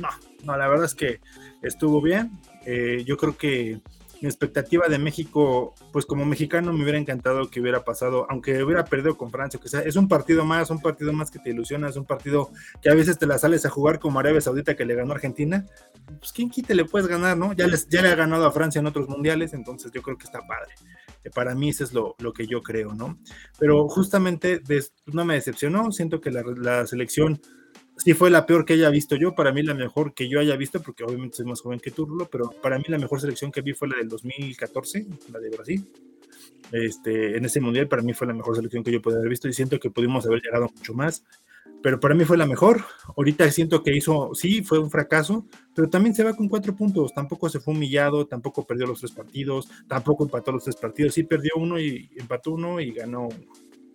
[0.00, 0.08] no,
[0.44, 1.20] no, la verdad es que
[1.62, 2.32] estuvo bien.
[2.66, 3.80] Eh, yo creo que
[4.24, 8.86] mi expectativa de México, pues como mexicano me hubiera encantado que hubiera pasado, aunque hubiera
[8.86, 11.90] perdido con Francia, que sea, es un partido más, un partido más que te ilusiona,
[11.90, 14.86] es un partido que a veces te la sales a jugar como Arabia Saudita que
[14.86, 15.66] le ganó a Argentina,
[16.18, 17.52] pues quién quite le puedes ganar, ¿no?
[17.52, 20.24] Ya, les, ya le ha ganado a Francia en otros mundiales, entonces yo creo que
[20.24, 20.72] está padre.
[21.34, 23.18] Para mí eso es lo, lo que yo creo, ¿no?
[23.58, 24.62] Pero justamente
[25.06, 27.42] no me decepcionó, siento que la, la selección
[27.96, 30.56] sí fue la peor que haya visto yo, para mí la mejor que yo haya
[30.56, 33.62] visto, porque obviamente soy más joven que tú, pero para mí la mejor selección que
[33.62, 35.88] vi fue la del 2014, la de Brasil.
[36.72, 39.48] Este, en ese mundial para mí fue la mejor selección que yo pude haber visto
[39.48, 41.24] y siento que pudimos haber llegado mucho más,
[41.82, 42.82] pero para mí fue la mejor.
[43.16, 47.12] Ahorita siento que hizo, sí, fue un fracaso, pero también se va con cuatro puntos,
[47.14, 51.24] tampoco se fue humillado, tampoco perdió los tres partidos, tampoco empató los tres partidos, sí
[51.24, 53.28] perdió uno y empató uno y ganó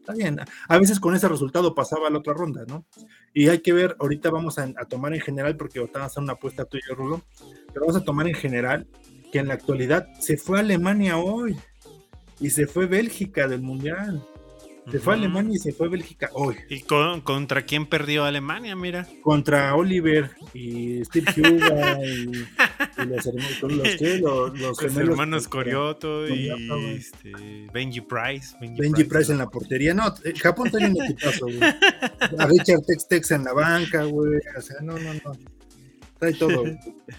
[0.10, 0.40] está bien.
[0.68, 2.86] A veces con ese resultado pasaba la otra ronda, ¿no?
[3.34, 6.24] Y hay que ver, ahorita vamos a, tomar en general, porque ahorita vamos a hacer
[6.24, 7.22] una apuesta tuya, Rulo,
[7.68, 8.88] pero vamos a tomar en general
[9.32, 11.56] que en la actualidad se fue Alemania hoy
[12.40, 14.24] y se fue Bélgica del Mundial.
[14.92, 16.56] Se fue Alemania y se fue Bélgica hoy.
[16.70, 19.08] ¿Y contra quién perdió Alemania, mira?
[19.22, 22.26] Contra Oliver y Steve Huga y,
[23.06, 26.50] los, hermanos, los, los, hermanos Corioto y
[26.96, 27.32] este,
[27.72, 28.56] Benji Price.
[28.60, 29.32] Benji, Price.
[29.32, 29.94] en la portería.
[29.94, 31.60] No, eh, Japón tiene un equipazo, güey.
[31.62, 34.40] A Richard Tex Tex en la banca, güey.
[34.58, 35.32] O sea, no, no, no.
[36.18, 36.64] Trae todo.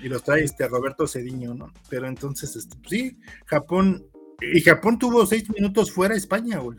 [0.02, 1.72] Y los trae este Roberto Cediño, ¿no?
[1.88, 4.04] Pero entonces, este, sí, Japón.
[4.40, 6.78] Y Japón tuvo seis minutos fuera España, güey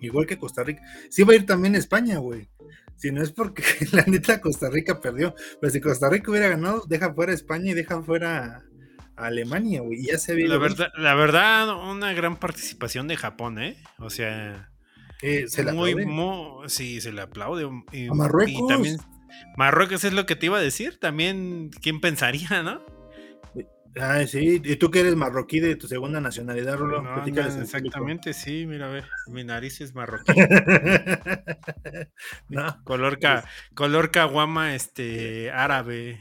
[0.00, 0.82] igual que Costa Rica.
[1.10, 2.48] Sí va a ir también España, güey.
[2.96, 5.34] Si no es porque la neta Costa Rica perdió.
[5.60, 8.64] Pero si Costa Rica hubiera ganado, deja fuera España y deja fuera
[9.16, 10.02] a Alemania, güey.
[10.02, 13.76] ya se la verdad, la verdad, una gran participación de Japón, ¿eh?
[13.98, 14.70] O sea.
[15.22, 15.94] Eh, se la muy,
[16.68, 17.68] sí, se le aplaude.
[17.92, 18.54] Y, a Marruecos.
[18.64, 18.98] Y también,
[19.56, 20.98] Marruecos es lo que te iba a decir.
[21.00, 22.97] También, ¿quién pensaría, no?
[23.96, 27.02] Ah, sí, y tú que eres marroquí de tu segunda nacionalidad, Rulo.
[27.02, 30.32] No, exactamente, sí, mira, a ver, mi nariz es marroquí.
[32.48, 36.18] no, color, ca, color caguama, este, árabe.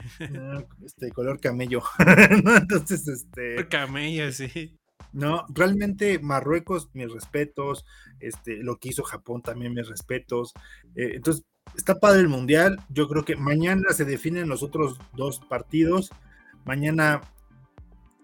[0.85, 1.83] este, color camello.
[2.61, 3.55] Entonces, este.
[3.55, 4.77] Color camello, sí.
[5.13, 7.85] No, realmente Marruecos, mis respetos.
[8.19, 10.53] Este, lo que hizo Japón también, mis respetos.
[10.95, 12.79] Eh, entonces, está padre el mundial.
[12.89, 16.11] Yo creo que mañana se definen los otros dos partidos.
[16.65, 17.21] Mañana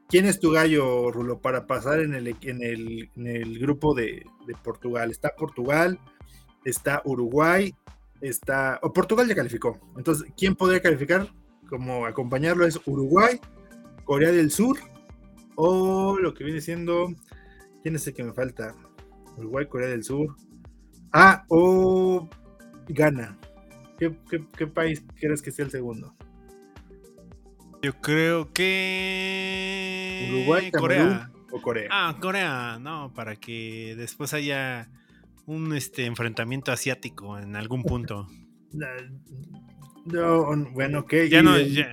[0.10, 4.26] ¿Quién es tu gallo, Rulo, para pasar en el, grupo de,
[4.64, 5.10] Portugal?
[5.10, 6.00] Está Portugal,
[6.66, 7.74] está Uruguay,
[8.22, 8.80] está...
[8.84, 9.80] O Portugal ya calificó.
[9.98, 11.28] Entonces, ¿quién podría calificar?
[11.68, 13.40] Como acompañarlo es Uruguay,
[14.04, 14.78] Corea del Sur,
[15.56, 17.08] o lo que viene siendo...
[17.82, 18.76] ¿Quién es el que me falta?
[19.38, 20.36] Uruguay, Corea del Sur.
[21.12, 22.30] Ah, o
[22.88, 23.38] Ghana.
[23.98, 26.14] qué país crees que sea el segundo?
[27.84, 30.30] Yo creo que.
[30.32, 31.30] Uruguay, Corea.
[31.52, 31.90] o Corea.
[31.92, 34.90] Ah, Corea, no, para que después haya
[35.46, 38.30] un este enfrentamiento asiático en algún punto.
[40.06, 41.14] no, bueno, ok.
[41.30, 41.90] Ya no, ya,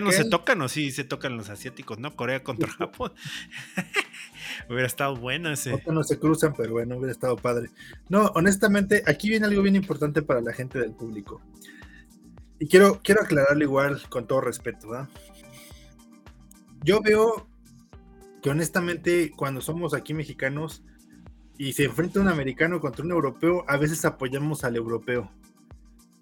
[0.00, 2.16] no se tocan, o sí se tocan los asiáticos, ¿no?
[2.16, 3.12] Corea contra Japón.
[4.70, 5.78] hubiera estado bueno ese.
[5.92, 7.68] No se cruzan, pero bueno, hubiera estado padre.
[8.08, 11.42] No, honestamente, aquí viene algo bien importante para la gente del público.
[12.60, 15.08] Y quiero, quiero aclararlo igual con todo respeto, ¿verdad?
[16.82, 17.46] yo veo
[18.42, 20.82] que honestamente cuando somos aquí mexicanos
[21.58, 25.30] y se enfrenta un americano contra un europeo, a veces apoyamos al europeo.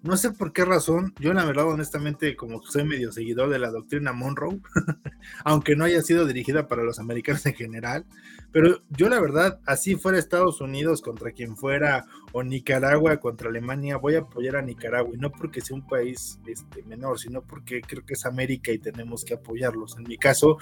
[0.01, 3.69] No sé por qué razón, yo la verdad honestamente como soy medio seguidor de la
[3.69, 4.59] doctrina Monroe,
[5.45, 8.05] aunque no haya sido dirigida para los americanos en general,
[8.51, 13.97] pero yo la verdad, así fuera Estados Unidos contra quien fuera o Nicaragua contra Alemania,
[13.97, 17.81] voy a apoyar a Nicaragua y no porque sea un país este, menor, sino porque
[17.81, 19.97] creo que es América y tenemos que apoyarlos.
[19.97, 20.57] En mi caso,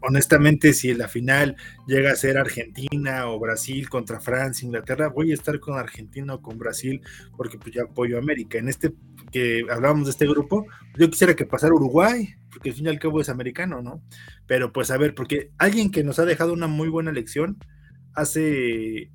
[0.00, 1.56] honestamente, si en la final
[1.86, 6.42] llega a ser Argentina o Brasil contra Francia, Inglaterra, voy a estar con Argentina o
[6.42, 7.00] con Brasil
[7.36, 8.58] porque pues apoyo a América.
[8.58, 8.92] En este
[9.32, 12.98] que hablábamos de este grupo, yo quisiera que pasara Uruguay, porque al fin y al
[12.98, 14.02] cabo es americano, ¿no?
[14.46, 17.58] Pero pues a ver, porque alguien que nos ha dejado una muy buena lección
[18.14, 19.10] hace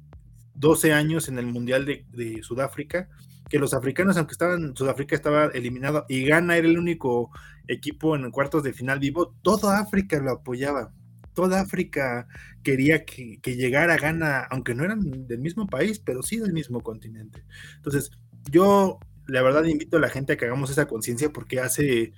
[0.54, 3.10] 12 años en el Mundial de, de Sudáfrica,
[3.50, 7.32] que los africanos, aunque estaban, Sudáfrica estaba eliminado y Ghana era el único
[7.68, 10.94] equipo en cuartos de final vivo, toda África lo apoyaba.
[11.34, 12.28] Toda África
[12.62, 16.82] quería que, que llegara Ghana, aunque no eran del mismo país, pero sí del mismo
[16.82, 17.44] continente.
[17.78, 18.12] Entonces,
[18.52, 22.14] yo la verdad invito a la gente a que hagamos esa conciencia porque hace,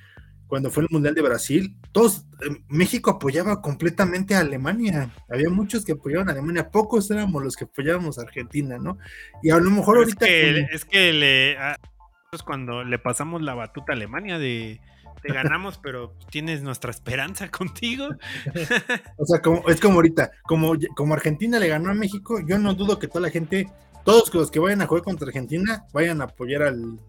[0.53, 5.09] cuando fue el Mundial de Brasil, todos, eh, México apoyaba completamente a Alemania.
[5.27, 8.99] Había muchos que apoyaban a Alemania, pocos éramos los que apoyábamos a Argentina, ¿no?
[9.41, 10.27] Y a lo mejor ahorita...
[10.27, 11.57] Es que, es que le,
[12.45, 14.79] cuando le pasamos la batuta a Alemania de
[15.23, 18.09] te ganamos, pero tienes nuestra esperanza contigo.
[19.17, 22.75] o sea, como, es como ahorita, como, como Argentina le ganó a México, yo no
[22.75, 23.71] dudo que toda la gente,
[24.05, 26.99] todos los que vayan a jugar contra Argentina, vayan a apoyar al,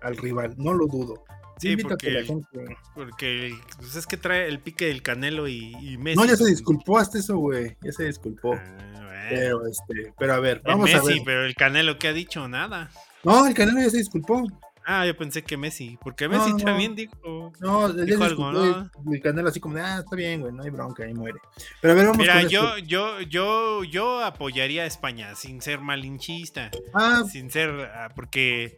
[0.00, 1.22] al rival, no lo dudo.
[1.58, 2.76] Sí, porque, la gente...
[2.94, 6.16] porque pues es que trae el pique del Canelo y, y, Messi.
[6.16, 7.76] No, ya se disculpó hasta eso, güey.
[7.82, 8.54] Ya se disculpó.
[8.54, 11.22] Ah, pero, este, pero a ver, vamos Messi, a ver.
[11.24, 12.48] pero el Canelo, ¿qué ha dicho?
[12.48, 12.90] Nada.
[13.22, 14.42] No, el Canelo ya se disculpó.
[14.86, 18.90] Ah, yo pensé que Messi, porque Messi no, también dijo, no, dijo algo, ¿no?
[19.12, 21.38] El canal así como de, ah, está bien, güey, no hay bronca, ahí muere.
[21.80, 22.78] Pero a ver, vamos Mira, con yo, esto.
[22.86, 28.76] yo, yo, yo apoyaría a España sin ser malinchista, Ah, sin ser, ah, porque,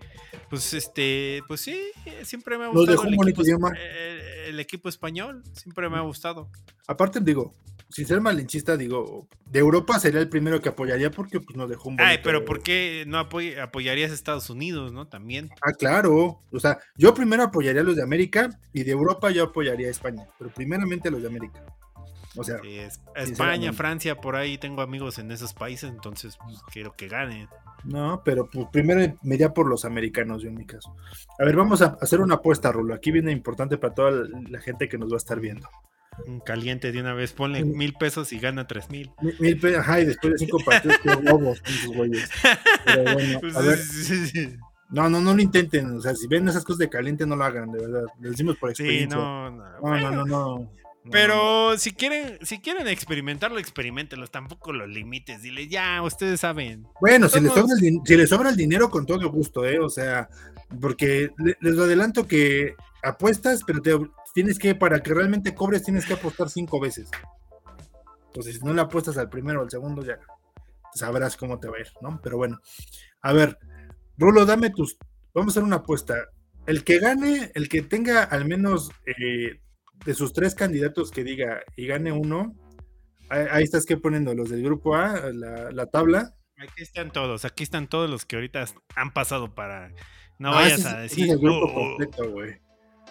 [0.49, 1.81] pues, este, pues sí,
[2.23, 3.73] siempre me ha gustado dejó el equipo, idioma.
[3.77, 6.49] eh, el equipo español, siempre me ha gustado.
[6.87, 7.53] aparte digo,
[7.89, 11.89] sin ser malinchista, digo, de Europa sería el primero que apoyaría porque pues nos dejó
[11.89, 12.11] un bonito.
[12.11, 15.07] Ay, pero ¿por qué no apoy- apoyarías a Estados Unidos, no?
[15.07, 15.51] También.
[15.63, 15.96] Ah, claro.
[16.05, 19.91] O sea, yo primero apoyaría a los de América y de Europa yo apoyaría a
[19.91, 21.65] España, pero primeramente a los de América.
[22.39, 23.33] O sea, Sí, es- sinceramente.
[23.33, 27.49] España, Francia, por ahí tengo amigos en esos países, entonces pues, quiero que ganen.
[27.85, 30.95] no, pero pues primero me iría por los americanos, yo en mi caso.
[31.39, 32.93] A ver, vamos a hacer una apuesta, Rulo.
[32.95, 34.11] Aquí viene importante para toda
[34.51, 35.67] la- gente que nos va a estar viendo.
[36.27, 39.11] Un caliente de una vez, ponle mil pesos y gana tres mil.
[39.21, 42.31] Mil, mil pe- ajá, y después de cinco partidos, qué bobos son esos güeyes.
[42.87, 44.57] Pero bueno, Pues, a ver, sí, sí,
[44.91, 45.97] no, no, no lo intenten.
[45.97, 48.05] O sea, si ven esas cosas de caliente, no lo hagan, de verdad.
[48.21, 49.19] Lo decimos por sí, experiencia.
[49.19, 50.71] no, no, no, bueno, no, no, no, no.
[51.13, 55.43] Pero si quieren, si quieren experimentarlo, experimentenlos, tampoco los limites.
[55.43, 56.87] Dile, ya, ustedes saben.
[57.01, 59.79] Bueno, si les, sobra el, si les sobra el dinero, con todo gusto, ¿eh?
[59.79, 60.29] O sea,
[60.81, 62.75] porque le- les adelanto que
[63.05, 63.97] apuestas, pero te,
[64.35, 67.09] tienes que, para que realmente cobres, tienes que apostar cinco veces.
[68.29, 70.19] Entonces, si no le apuestas al primero o al segundo, ya
[70.95, 72.21] sabrás cómo te va a ir, ¿no?
[72.23, 72.59] Pero bueno,
[73.23, 73.59] a ver,
[74.19, 74.97] Rulo, dame tus.
[75.35, 76.15] Vamos a hacer una apuesta.
[76.67, 79.61] El que gane, el que tenga al menos eh,
[80.05, 82.55] de sus tres candidatos que diga y gane uno,
[83.29, 86.35] ahí, ahí estás que poniendo los del grupo A, la, la tabla.
[86.59, 88.65] Aquí están todos, aquí están todos los que ahorita
[88.95, 89.91] han pasado para.
[90.39, 92.61] No Ah, vayas ese a ese decir es el grupo "Oh, completo, güey.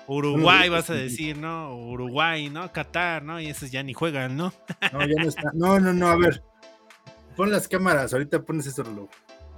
[0.07, 1.75] Uruguay, vas a decir, ¿no?
[1.75, 2.71] Uruguay, ¿no?
[2.71, 3.39] Qatar, ¿no?
[3.41, 4.53] Y esos ya ni juegan, ¿no?
[4.93, 5.51] No, ya no está.
[5.55, 6.43] No, no, no, a ver.
[7.35, 9.09] Pon las cámaras, ahorita pones eso, Rulo.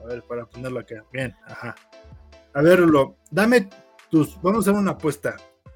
[0.07, 1.03] A ver, para ponerlo acá.
[1.11, 1.75] Bien, ajá.
[2.53, 3.67] A ver, Rulo, dame
[4.09, 4.41] tus.
[4.41, 5.35] Vamos a hacer una apuesta.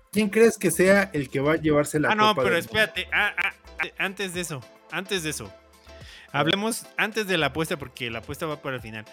[0.09, 2.63] ¿Quién crees que sea el que va a llevarse la ah, no, Copa pero del
[2.63, 3.07] espérate.
[3.13, 3.53] ah, ah,
[3.97, 5.51] antes de eso, antes de eso.
[6.31, 9.03] Hablemos antes de la apuesta, porque la apuesta va para el final.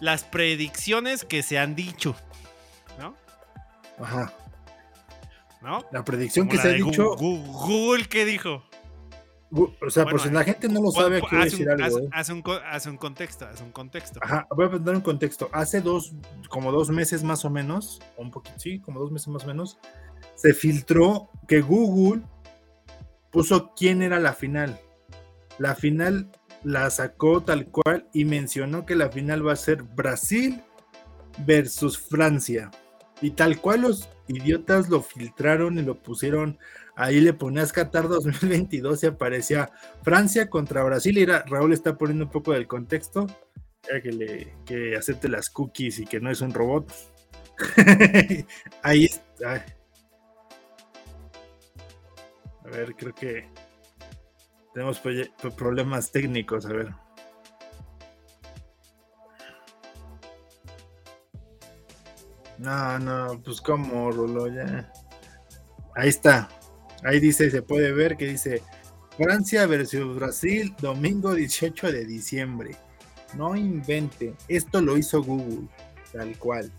[0.00, 2.16] Las predicciones que se han dicho,
[2.98, 3.14] ¿no?
[4.02, 4.32] Ajá.
[5.60, 5.84] ¿No?
[5.92, 7.16] La predicción Como que la se ha dicho.
[7.16, 8.64] Google, Google, ¿qué dijo?
[9.54, 11.98] O sea, por si la gente no lo sabe, quiero decir un, algo.
[12.00, 12.08] ¿eh?
[12.12, 12.28] haz
[12.86, 14.18] un contexto, haz un contexto.
[14.22, 15.48] Ajá, voy a dar un contexto.
[15.52, 16.12] Hace dos,
[16.48, 19.46] como dos meses más o menos, o un poquito, sí, como dos meses más o
[19.46, 19.78] menos,
[20.34, 22.22] se filtró que Google
[23.30, 24.80] puso quién era la final.
[25.58, 26.30] La final
[26.64, 30.62] la sacó tal cual y mencionó que la final va a ser Brasil
[31.46, 32.70] versus Francia.
[33.20, 36.58] Y tal cual los idiotas lo filtraron y lo pusieron,
[36.96, 39.70] ahí le ponías Qatar 2022 y aparecía
[40.02, 41.18] Francia contra Brasil.
[41.18, 43.26] Y Raúl está poniendo un poco del contexto,
[44.02, 46.92] que, le, que acepte las cookies y que no es un robot.
[48.82, 49.64] ahí está.
[52.64, 53.48] A ver, creo que
[54.72, 55.00] tenemos
[55.56, 56.94] problemas técnicos, a ver.
[62.58, 64.90] No, no, pues como, Rulo, ya.
[65.94, 66.48] Ahí está.
[67.04, 68.62] Ahí dice, se puede ver que dice
[69.16, 72.76] Francia versus Brasil, domingo 18 de diciembre.
[73.36, 75.68] No invente, esto lo hizo Google,
[76.12, 76.72] tal cual.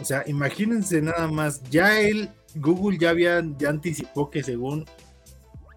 [0.00, 4.84] O sea, imagínense nada más, ya él, Google ya había, ya anticipó que según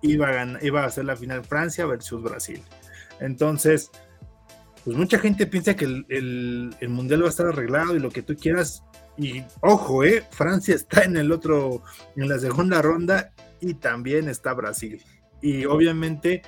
[0.01, 2.61] iba a, ganar, iba a ser la final Francia versus Brasil.
[3.19, 3.91] Entonces,
[4.83, 8.35] pues mucha gente piensa que el, mundial va a estar arreglado y lo que tú
[8.35, 8.83] quieras.
[9.17, 11.83] Y ojo, eh, Francia está en el otro,
[12.15, 15.01] en la segunda ronda y también está Brasil.
[15.41, 16.41] Y obviamente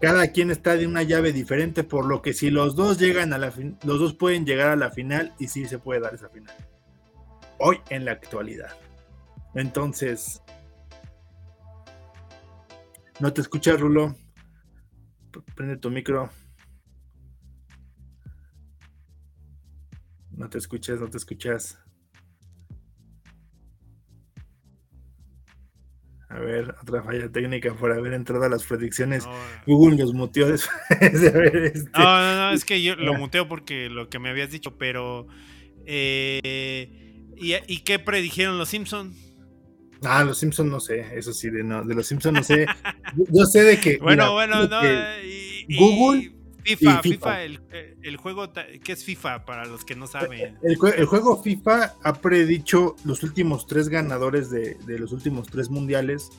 [0.00, 3.38] cada quien está de una llave diferente, por lo que si los dos llegan a
[3.38, 3.52] la
[3.82, 6.54] los dos pueden llegar a la final y sí se puede dar esa final.
[7.58, 8.70] Hoy en la actualidad.
[9.54, 10.40] Entonces,
[13.18, 14.14] no te escuchas, Rulo.
[15.56, 16.30] Prende tu micro.
[20.30, 21.78] No te escuchas, no te escuchas.
[26.30, 29.26] A ver, otra falla técnica por haber entrado a las predicciones.
[29.66, 31.72] Google los muteó este.
[31.94, 35.26] No, no, no, es que yo lo muteo porque lo que me habías dicho, pero.
[35.86, 39.16] Eh, ¿y, qué predijeron los Simpsons?
[40.02, 42.66] Ah, los Simpsons no sé, eso sí, de, no, de los Simpsons no sé.
[43.16, 43.96] yo sé de que.
[43.96, 44.80] Bueno, bueno, no.
[45.78, 46.37] Google
[46.76, 48.52] FIFA, FIFA, el, juego,
[48.84, 50.58] ¿qué es FIFA para los que no saben?
[50.62, 56.30] El, juego FIFA ha predicho los últimos tres ganadores de, los últimos tres mundiales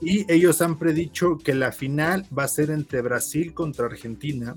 [0.00, 4.56] y ellos han predicho que la final va a ser entre Brasil contra Argentina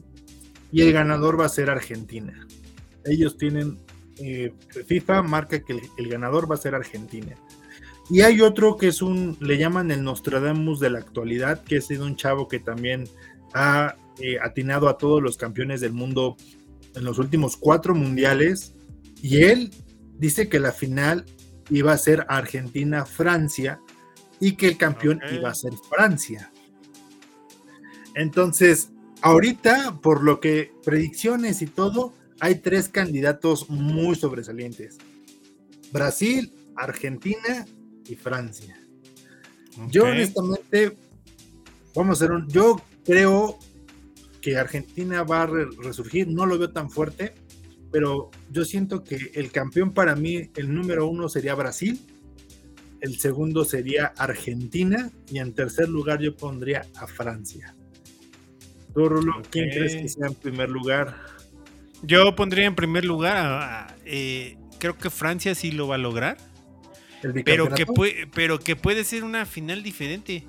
[0.72, 2.47] y el ganador va a ser Argentina.
[3.05, 3.80] Ellos tienen,
[4.20, 4.53] eh,
[4.86, 7.36] FIFA marca que el, ganador va a ser Argentina.
[8.10, 11.88] Y hay otro que es un, le llaman el Nostradamus de la actualidad, que es
[11.88, 13.07] de un chavo que también
[13.53, 16.38] ha eh, atinado a todos los campeones del mundo
[16.96, 18.74] en los últimos cuatro mundiales
[19.22, 19.72] y él
[20.18, 21.26] dice que la final
[21.70, 23.80] iba a ser Argentina-Francia
[24.40, 26.52] y que el campeón iba a ser Francia.
[28.16, 28.90] Entonces,
[29.22, 34.98] ahorita, por lo que predicciones y todo, hay tres candidatos muy sobresalientes.
[35.92, 37.66] Brasil, Argentina
[38.06, 38.80] y Francia.
[39.90, 40.98] Yo honestamente,
[41.96, 43.58] vamos a hacer un, yo creo
[44.42, 47.34] que Argentina va a resurgir, no lo veo tan fuerte,
[47.92, 52.00] pero yo siento que el campeón para mí, el número uno sería Brasil,
[53.02, 57.76] el segundo sería Argentina y en tercer lugar yo pondría a Francia.
[58.94, 61.16] ¿Tú, Rulo, quién crees que sea en primer lugar?
[62.02, 66.38] Yo pondría en primer lugar, eh, creo que Francia sí lo va a lograr,
[67.46, 70.46] pero que, puede, pero que puede ser una final diferente,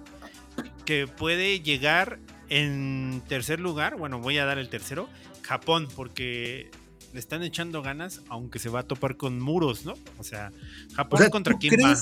[0.85, 2.21] que puede llegar
[2.51, 5.09] en tercer lugar, bueno, voy a dar el tercero,
[5.43, 6.71] Japón, porque
[7.13, 9.95] le están echando ganas, aunque se va a topar con muros, ¿no?
[10.19, 10.53] O sea,
[10.95, 11.97] Japón contra quién va.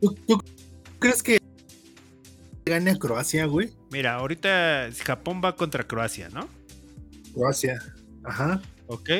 [0.00, 0.42] ¿tú,
[0.98, 1.38] crees que
[2.66, 3.72] gane a Croacia, güey?
[3.90, 6.48] Mira, ahorita Japón va contra Croacia, ¿no?
[7.34, 7.82] Croacia,
[8.22, 8.60] ajá.
[8.86, 9.10] Ok,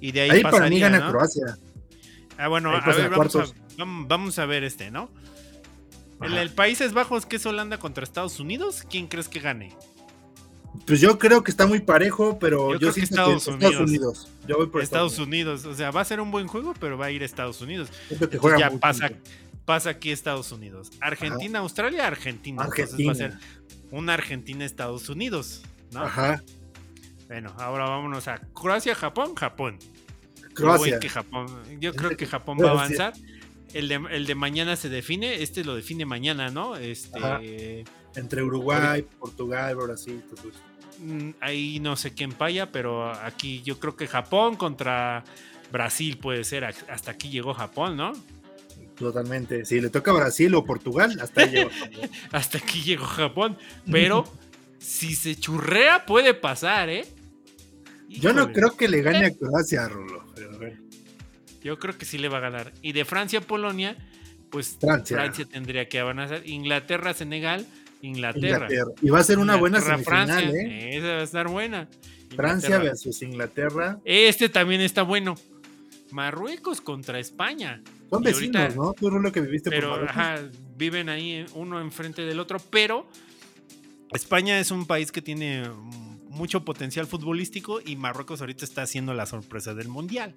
[0.00, 1.58] y de ahí, ahí para mí gana Croacia.
[2.38, 3.10] Ah, bueno, a ver,
[4.06, 5.10] vamos a, ver este, ¿no?
[6.22, 9.76] El, el, Países Bajos, que es Holanda contra Estados Unidos, ¿quién crees que gane?
[10.86, 14.28] Pues yo creo que está muy parejo, pero yo, sí Estados, Unidos.
[14.46, 15.64] Yo voy por Estados, Unidos.
[15.64, 17.88] O sea, va a ser un buen juego, pero va a ir a Estados Unidos.
[18.58, 19.10] ya pasa,
[19.64, 20.90] pasa aquí Estados Unidos.
[21.00, 22.64] Argentina, Australia, Argentina.
[22.64, 23.38] Entonces va a ser
[23.90, 25.62] una Argentina, Estados Unidos,
[25.92, 26.04] ¿no?
[26.04, 26.42] Ajá.
[27.26, 29.78] Bueno, ahora vámonos a Croacia, Japón, Japón.
[30.54, 30.94] Croacia.
[30.94, 31.46] Yo, que Japón,
[31.78, 33.12] yo creo que Japón va a avanzar.
[33.72, 36.76] El de, el de mañana se define, este lo define mañana, ¿no?
[36.76, 37.84] Este.
[38.16, 40.50] Entre Uruguay, Portugal, Brasil, todo
[40.98, 45.24] mm, Ahí no sé quién paya, pero aquí yo creo que Japón contra
[45.70, 46.64] Brasil puede ser.
[46.64, 48.12] Hasta aquí llegó Japón, ¿no?
[48.96, 49.64] Totalmente.
[49.64, 52.10] Si le toca Brasil o Portugal, hasta ahí llegó Japón.
[52.32, 53.56] hasta aquí llegó Japón.
[53.90, 54.24] Pero
[54.78, 57.06] si se churrea, puede pasar, ¿eh?
[58.08, 60.24] Yo no creo que le gane a Croacia, Rulo.
[61.62, 62.72] Yo creo que sí le va a ganar.
[62.82, 63.96] Y de Francia a Polonia,
[64.50, 66.42] pues Francia, Francia tendría que avanzar.
[66.46, 67.66] Inglaterra, Senegal
[68.02, 68.68] Inglaterra.
[69.02, 70.96] Y va a ser una buena semifinal, ¿eh?
[70.96, 71.88] Esa va a estar buena.
[72.34, 73.98] Francia versus Inglaterra.
[74.04, 75.34] Este también está bueno.
[76.12, 77.82] Marruecos contra España.
[78.08, 78.92] Son vecinos, ¿no?
[78.94, 80.40] Tú lo que viviste pero, ajá,
[80.76, 83.06] viven ahí uno enfrente del otro, pero
[84.12, 85.68] España es un país que tiene
[86.28, 90.34] mucho potencial futbolístico y Marruecos ahorita está haciendo la sorpresa del mundial.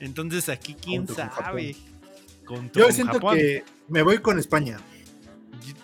[0.00, 1.76] Entonces aquí quién sabe.
[2.74, 4.78] Yo siento que me voy con España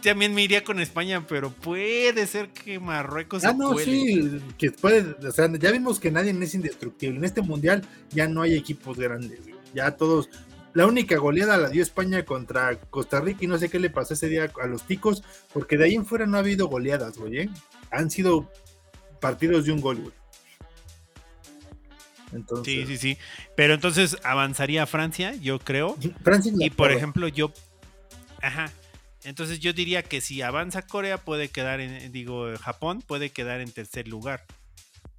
[0.02, 5.14] también me iría con España, pero puede ser que Marruecos Ah, no, sí, que puede,
[5.26, 7.18] o sea, ya vimos que nadie es indestructible.
[7.18, 9.40] En este mundial ya no hay equipos grandes,
[9.74, 10.28] ya todos.
[10.72, 14.14] La única goleada la dio España contra Costa Rica y no sé qué le pasó
[14.14, 17.38] ese día a los ticos, porque de ahí en fuera no ha habido goleadas, güey.
[17.38, 17.50] ¿eh?
[17.90, 18.50] Han sido
[19.20, 20.14] partidos de un gol, güey.
[22.32, 23.18] Entonces, sí, sí, sí.
[23.56, 25.96] Pero entonces avanzaría Francia, yo creo.
[26.22, 27.52] Francia y por ejemplo, yo.
[28.40, 28.70] Ajá.
[29.24, 33.70] Entonces yo diría que si avanza Corea puede quedar en, digo, Japón puede quedar en
[33.70, 34.44] tercer lugar.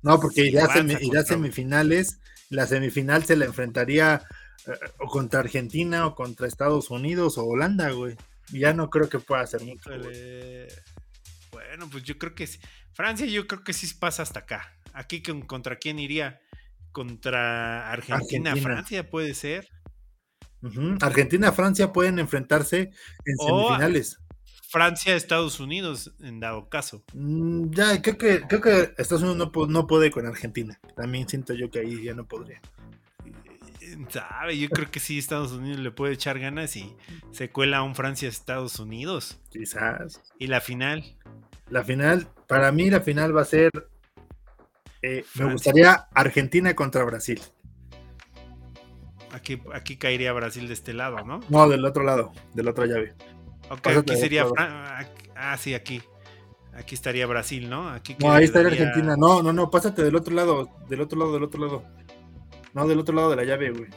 [0.02, 2.20] No, porque irá, a semifinales.
[2.50, 4.24] La semifinal se la enfrentaría
[4.68, 8.16] eh, o contra Argentina o contra Estados Unidos o Holanda, güey.
[8.52, 9.90] Ya no creo que pueda ser mucho.
[11.52, 12.50] Bueno, pues yo creo que
[12.94, 14.74] Francia yo creo que sí pasa hasta acá.
[14.94, 16.42] Aquí contra quién iría?
[16.92, 19.70] Contra Argentina, Francia puede ser.
[21.02, 22.92] Argentina, Francia pueden enfrentarse
[23.26, 24.20] en semifinales.
[24.72, 27.04] Francia, Estados Unidos, en dado caso.
[27.14, 30.80] Mm, ya, creo que, creo que Estados Unidos no, puede con Argentina.
[30.96, 32.62] También siento yo que ahí ya no podría.
[34.08, 34.58] ¿Sabe?
[34.58, 36.96] Yo creo que sí, Estados Unidos le puede echar ganas y
[37.32, 39.42] se cuela un Francia-Estados Unidos.
[39.50, 40.22] Quizás.
[40.40, 41.18] ¿Y la final?
[41.70, 43.72] La final, para mí la final va a ser,
[45.02, 47.42] eh, me gustaría Argentina contra Brasil.
[49.34, 51.40] Aquí, aquí caería Brasil de este lado, ¿no?
[51.50, 53.14] No, del otro lado, de la otra llave.
[53.70, 54.46] Ok, aquí sería.
[54.58, 56.02] Ah, sí, aquí.
[56.74, 57.90] Aquí estaría Brasil, ¿no?
[57.90, 59.16] Aquí no, ahí estaría Argentina.
[59.18, 61.84] No, no, no, pásate del otro lado, del otro lado, del otro lado.
[62.74, 63.90] No, del otro lado de la llave, güey.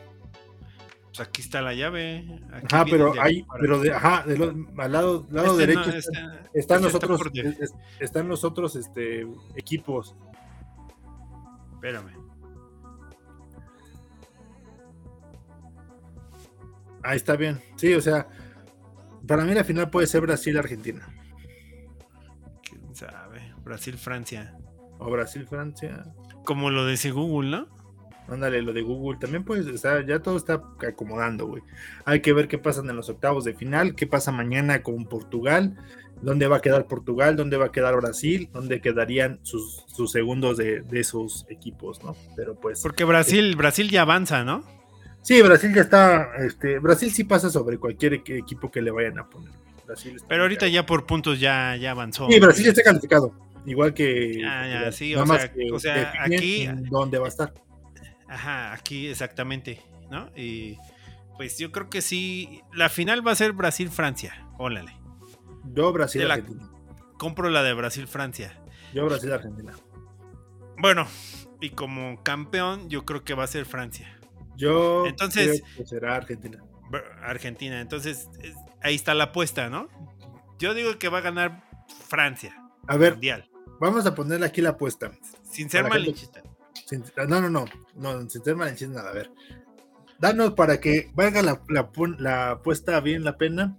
[1.04, 2.40] Pues aquí está la llave.
[2.68, 6.12] ajá, pero hay, pero de, ajá, al lado, lado este derecho este
[6.54, 7.20] están, los otros,
[8.00, 9.24] están los otros este,
[9.54, 10.16] equipos.
[11.74, 12.23] Espérame.
[17.04, 17.60] Ahí está bien.
[17.76, 18.26] Sí, o sea,
[19.26, 21.06] para mí la final puede ser Brasil-Argentina.
[22.62, 23.52] ¿Quién sabe?
[23.62, 24.56] Brasil-Francia.
[24.98, 26.04] O Brasil-Francia.
[26.44, 27.68] Como lo dice Google, ¿no?
[28.28, 29.18] Ándale, lo de Google.
[29.18, 31.62] También puede estar, ya todo está acomodando, güey.
[32.06, 35.76] Hay que ver qué pasa en los octavos de final, qué pasa mañana con Portugal,
[36.22, 40.82] dónde va a quedar Portugal, dónde va a quedar Brasil, dónde quedarían sus, segundos de,
[40.92, 42.16] esos equipos, ¿no?
[42.34, 42.80] Pero pues.
[42.80, 44.64] Porque Brasil, Brasil ya avanza, ¿no?
[45.24, 46.36] Sí, Brasil ya está.
[46.36, 49.50] Este, Brasil sí pasa sobre cualquier equipo que le vayan a poner.
[50.28, 52.28] Pero ahorita ya por puntos ya, ya avanzó.
[52.30, 53.32] Sí, Brasil ya está calificado.
[53.64, 54.38] Igual que.
[54.38, 56.68] Ya, ya, sí, o sea, o sea aquí.
[56.90, 57.54] ¿Dónde va a estar?
[58.28, 60.30] Ajá, aquí exactamente, ¿no?
[60.36, 60.76] Y
[61.38, 62.60] pues yo creo que sí.
[62.74, 64.46] La final va a ser Brasil-Francia.
[64.58, 64.94] Ólale.
[65.72, 66.70] Yo, Brasil-Argentina.
[67.16, 68.60] Compro la de Brasil-Francia.
[68.92, 69.72] Yo, Brasil-Argentina.
[70.76, 71.06] Bueno,
[71.62, 74.13] y como campeón, yo creo que va a ser Francia.
[74.56, 76.62] Yo entonces será Argentina.
[77.22, 77.80] Argentina.
[77.80, 78.28] Entonces,
[78.82, 79.88] ahí está la apuesta, ¿no?
[80.58, 81.64] Yo digo que va a ganar
[82.08, 82.54] Francia.
[82.86, 83.18] A ver,
[83.80, 85.12] vamos a ponerle aquí la apuesta.
[85.42, 86.42] Sin ser malinchista.
[87.28, 89.10] no, no, no, no, sin ser malinchista nada.
[89.10, 89.30] A ver,
[90.18, 91.60] danos para que valga la,
[92.18, 93.76] la, apuesta bien la pena.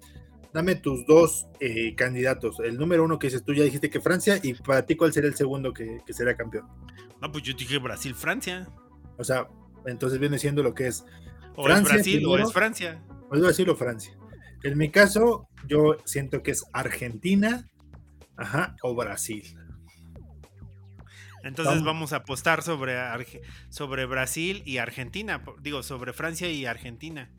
[0.54, 2.62] Dame tus dos eh, candidatos.
[2.62, 5.30] El número uno que dices tú, ya dijiste que Francia, y para ti, ¿cuál sería
[5.30, 6.66] el segundo que, que será campeón?
[7.22, 8.70] No, pues yo dije Brasil-Francia.
[9.18, 9.50] O sea,
[9.86, 11.06] entonces viene siendo lo que es.
[11.56, 13.02] O es Brasil o es Francia.
[13.30, 14.14] O es Brasil o Francia.
[14.64, 17.68] En mi caso, yo siento que es Argentina,
[18.36, 19.44] ajá, o Brasil.
[21.44, 22.98] Entonces vamos, a apostar sobre,
[23.70, 25.44] sobre Brasil y Argentina.
[25.62, 27.32] Digo, sobre Francia y Argentina.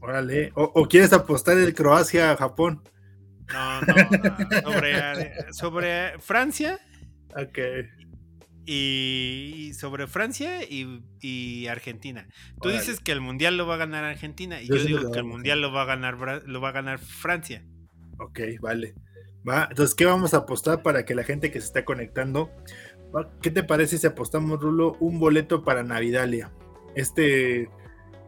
[0.00, 0.52] Órale.
[0.54, 2.82] O, quieres apostar el Croacia-Japón?
[3.50, 4.72] No, no, no.
[4.72, 6.78] Sobre, sobre Francia.
[7.36, 7.58] Ok
[8.66, 12.28] y sobre Francia y, Argentina.
[12.60, 15.24] Tú dices que el mundial lo va a ganar Argentina y yo, digo que el
[15.24, 17.64] mundial lo va a ganar lo va a ganar Francia.
[18.18, 18.94] Ok, vale.
[19.48, 22.50] Va, entonces, ¿qué vamos a apostar para que la gente que se está conectando?
[23.40, 26.50] ¿Qué te parece si apostamos, Rulo, un boleto para Navidalia?
[26.96, 27.68] Este,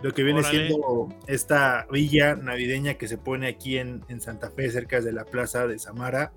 [0.03, 4.70] lo que viene siendo esta villa navideña que se pone aquí en, en Santa Fe,
[4.70, 6.32] cerca de la plaza de Samara.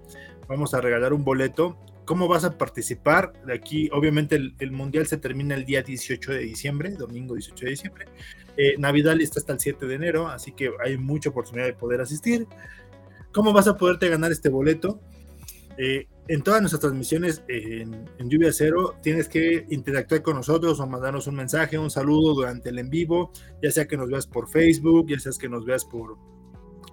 [0.48, 1.78] Vamos a regalar un boleto
[2.12, 3.32] ¿Cómo vas a participar?
[3.46, 7.72] De aquí, obviamente, el, mundial se termina el día 18 de diciembre, domingo 18 de
[7.72, 8.06] diciembre.
[8.58, 12.02] Eh, Navidad está hasta el 7 de enero, así que hay mucha oportunidad de poder
[12.02, 12.48] asistir.
[13.32, 15.00] ¿Cómo vas a poderte ganar este boleto?
[15.78, 21.28] Eh, en todas nuestras transmisiones en, Lluvia Cero tienes que interactuar con nosotros o mandarnos
[21.28, 23.32] un mensaje, un saludo durante el en vivo,
[23.64, 26.18] ya sea que nos veas por Facebook, ya sea que nos veas por,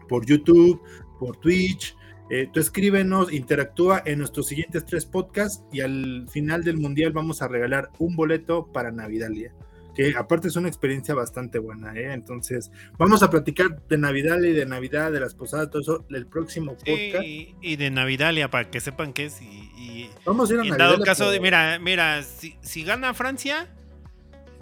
[0.09, 0.81] por YouTube,
[1.19, 1.97] por Twitch,
[2.31, 7.41] eh, tú escríbenos, interactúa en nuestros siguientes tres podcasts y al final del mundial vamos
[7.41, 9.55] a regalar un boleto para Navidalia.
[9.95, 12.13] que aparte es una experiencia bastante buena, ¿eh?
[12.13, 16.27] Entonces, vamos a platicar de Navidad y de Navidad, de las posadas, todo eso, el
[16.27, 17.25] próximo podcast.
[17.25, 19.43] y de Navidalia, para que sepan qué es.
[19.43, 23.67] Y, vamos a ir a en dado caso de, mira, mira, si, si gana Francia,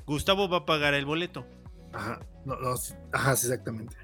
[0.07, 1.45] Gustavo va a pagar el boleto.
[1.93, 2.75] Ajá, no, no,
[3.13, 3.97] ajá, exactamente.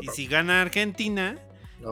[0.00, 1.36] Y si gana Argentina,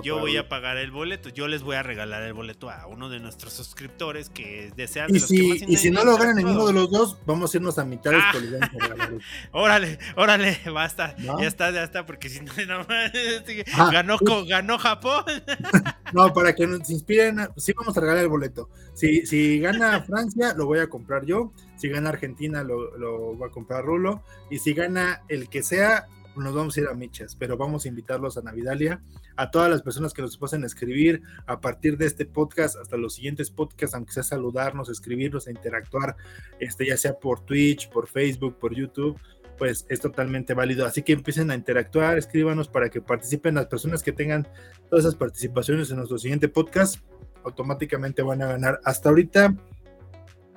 [0.03, 1.28] yo voy a pagar el boleto.
[1.28, 5.14] Yo les voy a regalar el boleto a uno de nuestros suscriptores que desean.
[5.14, 7.84] Y, si, y si no lo ganan ninguno de los dos, vamos a irnos a
[7.84, 8.32] mitad ah.
[9.53, 11.16] órale, órale, basta.
[11.16, 15.24] Ya está, ya está, porque si no, no ganó, ganó Japón.
[16.12, 18.68] no, para que nos inspiren, sí vamos a regalar el boleto.
[18.95, 21.53] Si, si gana Francia, lo voy a comprar yo.
[21.76, 24.22] Si gana Argentina, lo, lo va a comprar Rulo.
[24.51, 26.09] Y si gana el que sea,
[26.41, 29.03] nos vamos a ir a Michas, pero vamos a invitarlos a Navidalia,
[29.36, 33.14] a todas las personas que nos puedan escribir a partir de este podcast hasta los
[33.14, 36.16] siguientes podcasts, aunque sea saludarnos, escribirnos, e interactuar,
[36.61, 39.18] este, ya sea por Twitch, por Facebook, por YouTube,
[39.59, 40.86] pues es totalmente válido.
[40.86, 44.47] Así que empiecen a interactuar, escríbanos para que participen las personas que tengan
[44.89, 47.01] todas esas participaciones en nuestro siguiente podcast,
[47.45, 48.80] automáticamente van a ganar.
[48.84, 49.55] Hasta ahorita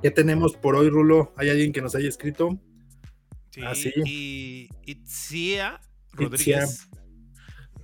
[0.04, 2.60] ya tenemos por hoy, Rulo, ¿hay alguien que nos haya escrito?
[3.64, 5.82] Ah, sí, Y Itzia
[6.14, 6.88] Rodríguez.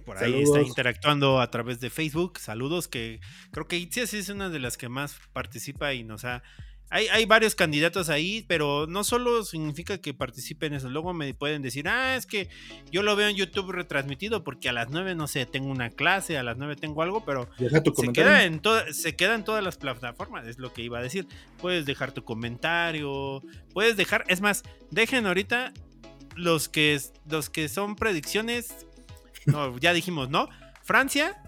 [0.06, 2.40] Por ahí está interactuando a través de Facebook.
[2.40, 3.20] Saludos, que
[3.52, 6.44] creo que Itzia sí es una de las que más participa y nos ha
[6.90, 10.90] hay, varios candidatos ahí, pero no solo significa que participen eso.
[10.90, 12.50] Luego me pueden decir, ah, es que
[12.92, 16.38] yo lo veo en YouTube retransmitido porque a las 9, no sé, tengo una clase,
[16.38, 18.62] a las 9 tengo algo, pero se queda, en
[18.92, 21.28] se queda en todas las plataformas, es lo que iba a decir.
[21.60, 23.42] Puedes dejar tu comentario,
[23.74, 25.74] puedes dejar, es más, dejen ahorita
[26.36, 28.88] los que, los que son predicciones,
[29.46, 30.48] no, ya dijimos, ¿no?
[30.84, 31.42] Francia,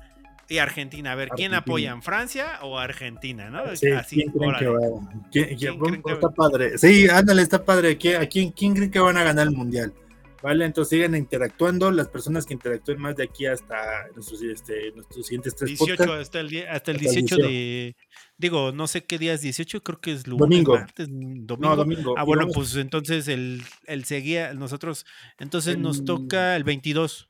[0.49, 1.11] y Argentina.
[1.11, 2.01] A ver, ¿quién apoyan?
[2.01, 3.49] ¿Francia o Argentina?
[3.49, 3.75] ¿no?
[3.75, 6.13] Sí, ¿quién creen que va?
[6.13, 6.77] está padre.
[6.77, 7.91] Sí, ándale, está padre.
[8.19, 9.93] ¿A quién, quién creen que van a ganar el mundial?
[10.41, 10.65] ¿Vale?
[10.65, 11.91] Entonces sigan interactuando.
[11.91, 16.39] Las personas que interactúen más de aquí hasta nuestros, este, nuestros siguientes tres 18, hasta
[16.39, 17.95] el, hasta el 18 de.
[18.37, 20.75] Digo, no sé qué día es 18, creo que es lunes, domingo.
[20.75, 21.57] Martes, domingo.
[21.59, 22.15] No, domingo.
[22.17, 25.05] Ah, bueno, pues entonces el, el seguía, nosotros,
[25.39, 27.28] entonces nos toca el 22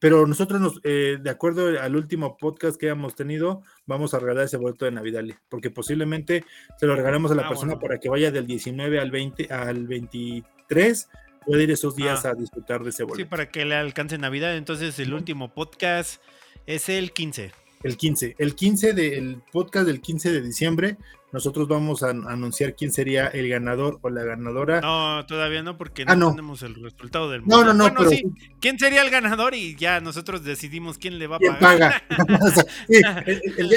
[0.00, 4.44] pero nosotros, nos, eh, de acuerdo al último podcast que hemos tenido, vamos a regalar
[4.44, 6.44] ese boleto de Navidad, porque posiblemente
[6.78, 9.86] se lo regalamos a la ah, persona para que vaya del 19 al 20 al
[9.86, 11.08] 23,
[11.46, 12.30] puede ir esos días ah.
[12.30, 13.24] a disfrutar de ese boleto.
[13.24, 14.56] Sí, para que le alcance Navidad.
[14.56, 16.22] Entonces, el último podcast
[16.66, 17.52] es el 15.
[17.82, 18.36] El 15.
[18.38, 20.96] El 15 del podcast del 15 de diciembre
[21.30, 24.80] nosotros vamos a anunciar quién sería el ganador o la ganadora.
[24.80, 27.66] No, todavía no, porque ah, no, tenemos el resultado del mundial.
[27.66, 27.94] No, no, no.
[27.94, 28.10] pero...
[28.10, 28.24] sí,
[28.60, 29.54] ¿quién sería el ganador?
[29.54, 32.02] Y ya nosotros decidimos quién le va a pagar.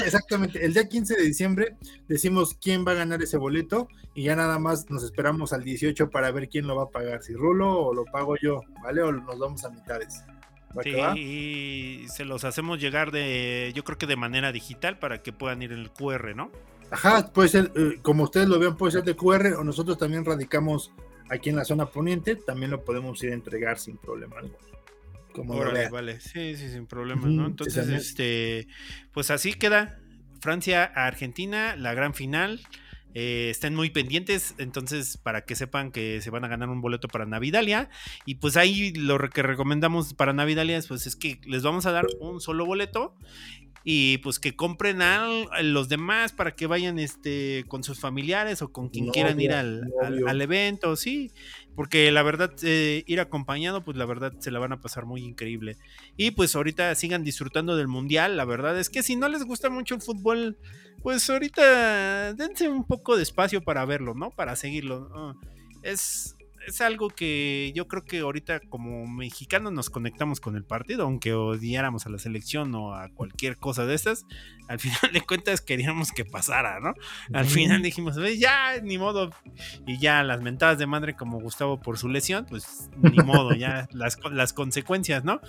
[0.06, 0.64] exactamente.
[0.64, 1.76] El día 15 de diciembre
[2.08, 6.10] decimos quién va a ganar ese boleto y ya nada más nos esperamos al 18
[6.10, 7.22] para ver quién lo va a pagar.
[7.22, 9.02] Si Rulo o lo pago yo, ¿vale?
[9.02, 10.24] O nos vamos a mitades.
[10.84, 15.34] Sí, y se los hacemos llegar de, yo creo que de manera digital para que
[15.34, 16.52] puedan ir en el QR, ¿no?
[16.92, 20.26] Ajá, puede ser, eh, como ustedes lo vean, puede ser de QR o nosotros también
[20.26, 20.92] radicamos
[21.30, 24.36] aquí en la zona poniente, también lo podemos ir a entregar sin problema
[25.34, 27.48] Como Órale, vale, sí, sí, sin problema, ¿no?
[27.48, 28.68] Entonces, este,
[29.14, 30.00] pues así queda.
[30.42, 32.60] Francia a Argentina, la gran final.
[33.14, 37.08] Eh, estén muy pendientes, entonces para que sepan que se van a ganar un boleto
[37.08, 37.90] para Navidalia.
[38.26, 42.08] Y pues ahí lo que recomendamos para Navidalia pues es que les vamos a dar
[42.20, 43.16] un solo boleto
[43.84, 45.28] y pues que compren a,
[45.64, 49.92] los demás para que vayan este con sus familiares o con quien quieran ir al,
[50.28, 51.32] al, evento, sí,
[51.76, 55.24] porque la verdad eh, ir acompañado pues la verdad se la van a pasar muy
[55.24, 55.78] increíble
[56.16, 59.70] y pues ahorita sigan disfrutando del mundial, la verdad es que si no les gusta
[59.70, 60.58] mucho el fútbol
[61.04, 64.32] pues ahorita dense un poco de espacio para verlo, ¿no?
[64.32, 65.36] Para seguirlo.
[65.84, 66.36] Es
[66.68, 71.34] es algo que yo creo que ahorita como mexicanos nos conectamos con el partido, aunque
[71.34, 74.26] odiáramos a la selección o a cualquier cosa de estas,
[74.68, 76.94] al final de cuentas queríamos que pasara, ¿no?
[77.34, 79.32] Al final dijimos, ya, ni modo,
[79.88, 83.88] y ya las mentadas de madre como Gustavo por su lesión, pues ni modo, ya
[83.92, 85.42] las, las consecuencias, ¿no?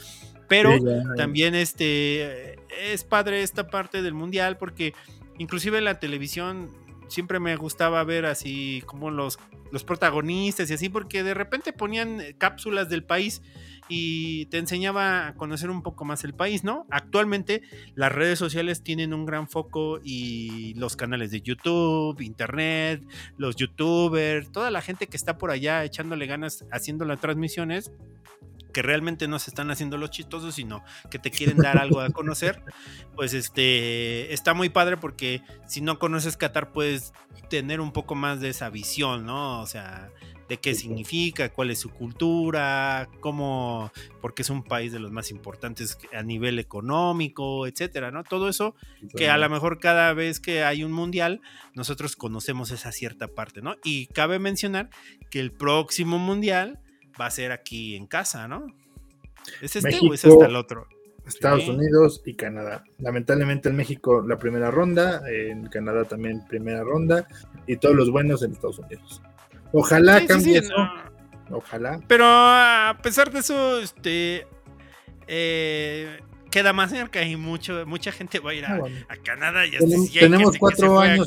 [0.49, 0.77] Pero
[1.17, 2.59] también este
[2.93, 4.93] es padre esta parte del mundial porque
[5.39, 6.71] inclusive la televisión
[7.09, 9.39] siempre me gustaba ver así como los,
[9.71, 13.43] los protagonistas y así, porque de repente ponían eh, cápsulas del país
[13.89, 16.87] y te enseñaba a conocer un poco más el país, ¿no?
[16.91, 17.63] Actualmente
[17.95, 23.03] las redes sociales tienen un gran foco y los canales de YouTube, Internet,
[23.37, 27.93] los youtubers, toda la gente que está por allá echándole ganas haciendo las transmisiones,
[28.73, 32.11] que realmente no se están haciendo los chistosos, sino que te quieren dar algo a
[32.11, 32.63] conocer,
[33.15, 37.13] pues este está muy padre porque si no conoces Qatar puedes
[37.49, 39.61] tener un poco más de esa visión, ¿no?
[39.61, 40.11] O sea,
[40.49, 45.31] de qué significa, cuál es su cultura, cómo, porque es un país de los más
[45.31, 48.23] importantes a nivel económico, etcétera, ¿no?
[48.25, 48.75] Todo eso
[49.17, 51.41] que a lo mejor cada vez que hay un mundial,
[51.75, 53.77] nosotros conocemos esa cierta parte, ¿no?
[53.83, 54.91] Y cabe mencionar
[55.31, 56.81] que el próximo mundial
[57.21, 58.67] va a ser aquí en casa, ¿no?
[59.61, 60.87] ¿Es este o es hasta el otro?
[61.27, 62.85] Estados Unidos y Canadá.
[62.99, 67.27] Lamentablemente en México la primera ronda, en Canadá también primera ronda
[67.67, 69.23] y todos los buenos en Estados Unidos.
[69.73, 70.75] Ojalá cambie eso.
[71.51, 72.01] Ojalá.
[72.09, 74.47] Pero a pesar de eso, este
[75.27, 79.67] eh, queda más cerca y mucho, mucha gente va a ir a, ah, Canadá.
[79.67, 79.73] Y
[80.13, 81.27] tenemos, cuatro años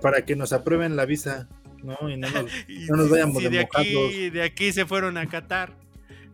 [0.00, 1.48] para, que nos aprueben la visa,
[1.82, 2.08] ¿no?
[2.08, 5.74] Y no nos, vayamos de, aquí, de aquí se fueron a Qatar.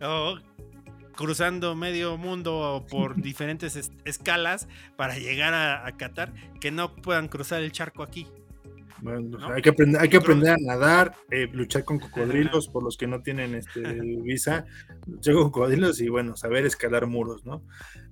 [0.01, 0.39] Oh,
[1.19, 7.73] cruzando medio mundo por diferentes escalas para llegar a, Qatar, que no puedan cruzar el
[7.73, 8.29] charco aquí.
[9.01, 12.97] Bueno, hay, que aprender, hay que aprender a nadar, eh, luchar con cocodrilos por los
[12.97, 13.81] que no tienen este,
[14.23, 14.65] visa,
[15.07, 17.63] luchar con cocodrilos y bueno, saber escalar muros, ¿no?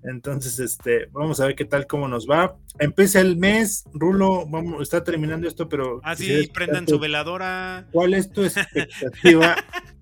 [0.04, 2.56] Entonces, este, vamos a ver qué tal, cómo nos va.
[2.78, 6.00] Empieza el mes, Rulo, vamos, está terminando esto, pero...
[6.04, 7.88] Ah, sí, prendan su veladora.
[7.92, 9.56] ¿Cuál es tu expectativa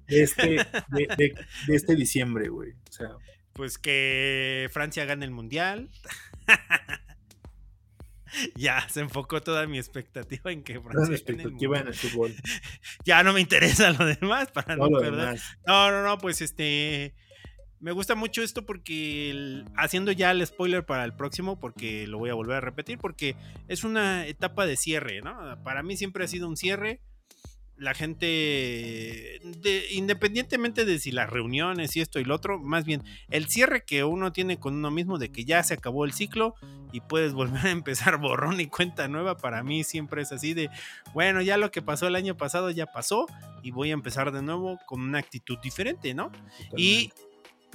[0.07, 1.35] de este, de,
[1.69, 2.73] este diciembre, güey?
[2.73, 3.11] O sea,
[3.55, 5.89] pues que Francia gane el mundial.
[8.57, 12.35] ya se enfocó toda mi expectativa en que Francia expectativa en el fútbol.
[13.05, 15.41] ya no me interesa lo demás para no, perder.
[15.67, 17.15] No, no, no, pues este
[17.81, 22.31] me gusta mucho esto porque haciendo ya el spoiler para el próximo, porque lo voy
[22.31, 23.37] a volver a repetir, porque
[23.69, 25.63] es una etapa de cierre, ¿no?
[25.63, 27.03] Para mí siempre ha sido un cierre
[27.77, 29.41] la gente,
[29.91, 34.05] independientemente de si las reuniones y esto y lo otro, más bien el cierre que
[34.05, 36.55] uno tiene con uno mismo de que ya se acabó el ciclo
[36.93, 40.71] y puedes volver a empezar borrón y cuenta nueva, para mí siempre es así de,
[41.13, 43.27] bueno, ya lo que pasó el año pasado ya pasó
[43.63, 46.31] y voy a empezar de nuevo con una actitud diferente, ¿no?
[46.77, 47.13] Y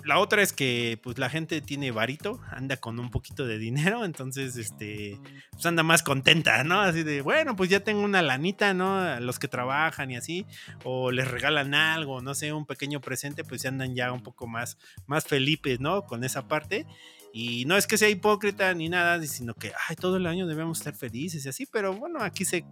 [0.04, 4.06] la otra es que pues la gente tiene varito, anda con un poquito de dinero,
[4.06, 5.20] entonces este
[5.52, 6.82] pues anda más contenta, ¿no?
[6.82, 9.20] Así de, bueno, pues ya tengo una lanita, ¿no?
[9.20, 10.46] Los que trabajan y así
[10.84, 14.78] o les regalan algo, no sé, un pequeño presente, pues andan ya un poco más
[15.06, 16.04] más felices, ¿no?
[16.06, 16.86] Con esa parte.
[17.32, 20.80] Y no es que sea hipócrita ni nada, sino que ay, todo el año debemos
[20.80, 22.66] estar felices y así, pero bueno, aquí se,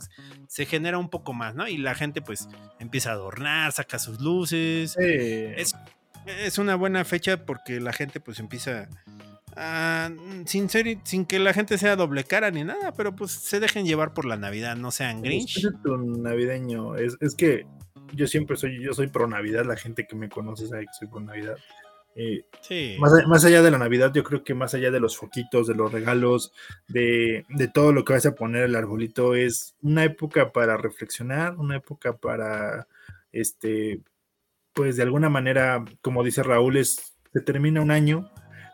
[0.47, 1.67] se genera un poco más, ¿no?
[1.67, 2.47] Y la gente pues
[2.79, 4.95] empieza a adornar, saca sus luces.
[4.97, 5.75] Es,
[6.27, 8.89] es una buena fecha porque la gente pues empieza
[9.55, 10.11] a,
[10.45, 13.85] sin ser, sin que la gente sea doble cara ni nada, pero pues se dejen
[13.85, 15.57] llevar por la Navidad, no sean Grinch.
[15.57, 17.65] Es navideño, es, es, que
[18.13, 21.07] yo siempre soy, yo soy pro Navidad, la gente que me conoce sabe que soy
[21.07, 21.57] pro Navidad.
[22.19, 22.45] Eh,
[22.99, 25.75] más, más, allá de la Navidad, yo creo que más allá de los foquitos, de
[25.75, 26.51] los regalos,
[26.87, 31.55] de, de, todo lo que vas a poner el arbolito, es una época para reflexionar,
[31.57, 32.87] una época para
[33.31, 34.01] este
[34.77, 38.29] pues de alguna manera, como dice Raúl, es, se termina un año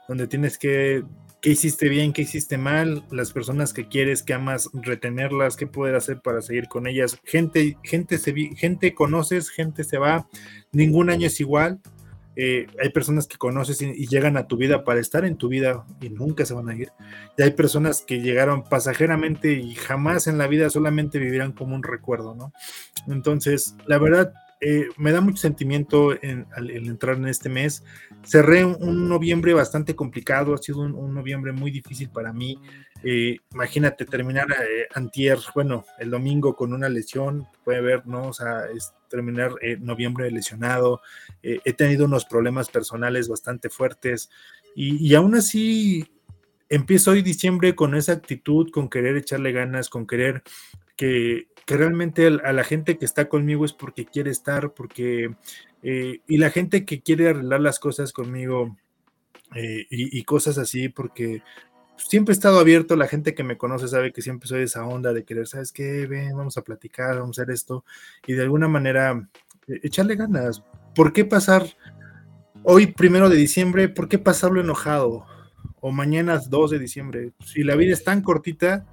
[0.10, 1.06] donde tienes que,
[1.42, 5.96] qué hiciste bien, qué hiciste mal, las personas que quieres, que amas, retenerlas, qué poder
[5.96, 7.18] hacer para seguir con ellas.
[7.24, 10.28] Gente, gente, se, gente conoces, gente se va,
[10.74, 11.80] ningún año es igual.
[12.36, 15.48] Eh, hay personas que conoces y, y, llegan a tu vida para estar en tu
[15.48, 16.92] vida y nunca se van a ir.
[17.38, 21.84] Y hay personas que llegaron pasajeramente y jamás en la vida solamente vivirán como un
[21.84, 22.52] recuerdo, ¿no?
[23.08, 24.34] Entonces, la verdad,
[24.66, 27.84] eh, me da mucho sentimiento en, al, entrar en este mes.
[28.24, 32.58] Cerré un, noviembre bastante complicado, ha sido un, noviembre muy difícil para mí.
[33.04, 38.30] Eh, imagínate terminar eh, antier, bueno, el domingo con una lesión, puede ver, ¿no?
[38.30, 41.02] O sea, es terminar noviembre lesionado.
[41.44, 44.32] he tenido unos problemas personales bastante fuertes
[44.76, 46.08] y, y aún así
[46.70, 50.42] empiezo hoy diciembre con esa actitud, con querer echarle ganas, con querer
[50.96, 55.36] que, realmente a la gente que está conmigo es porque quiere estar, porque,
[55.82, 58.78] eh, y la gente que quiere arreglar las cosas conmigo
[59.56, 61.44] eh, y, cosas así, porque
[61.96, 65.14] siempre he estado abierto, la gente que me conoce sabe que siempre soy esa onda
[65.14, 66.08] de querer, ¿sabes qué?
[66.08, 67.86] Ven, vamos a platicar, vamos a hacer esto,
[68.26, 69.30] y de alguna manera
[69.68, 70.64] eh, echarle ganas.
[70.96, 71.66] ¿Por qué pasar
[72.64, 75.26] hoy, primero de diciembre, por qué pasarlo enojado?
[75.82, 77.34] O mañana 2 de diciembre.
[77.46, 78.86] Si la vida es tan cortita,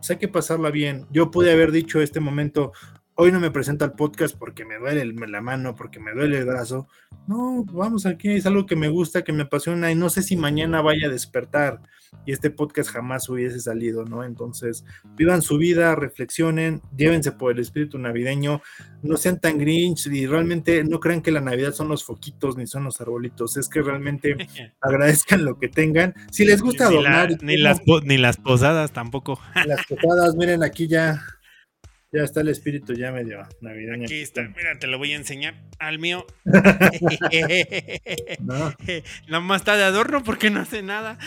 [0.00, 1.06] pues hay que pasarla bien.
[1.10, 2.72] Yo pude haber dicho este momento,
[3.20, 6.46] hoy no me presento al podcast porque me duele la mano, porque me duele el
[6.46, 6.88] brazo.
[7.28, 10.36] No, vamos aquí, es algo que me gusta, que me apasiona y no sé si
[10.36, 11.82] mañana vaya a despertar
[12.24, 14.24] y este podcast jamás hubiese salido, ¿no?
[14.24, 18.62] Entonces, vivan su vida, reflexionen, llévense por el espíritu navideño,
[19.02, 22.66] no sean tan grinch y realmente no crean que la Navidad son los foquitos ni
[22.66, 24.34] son los arbolitos, es que realmente
[24.80, 26.14] agradezcan lo que tengan.
[26.30, 26.96] Si les gusta ni,
[27.42, 29.38] ni, las, ni las posadas tampoco.
[29.66, 31.22] las posadas, miren aquí ya
[32.12, 34.04] Ya está el espíritu ya medio navideño.
[34.04, 36.26] Aquí está, mira, te lo voy a enseñar al mío.
[38.40, 38.74] no.
[39.28, 41.18] Nomás está de adorno porque no hace nada.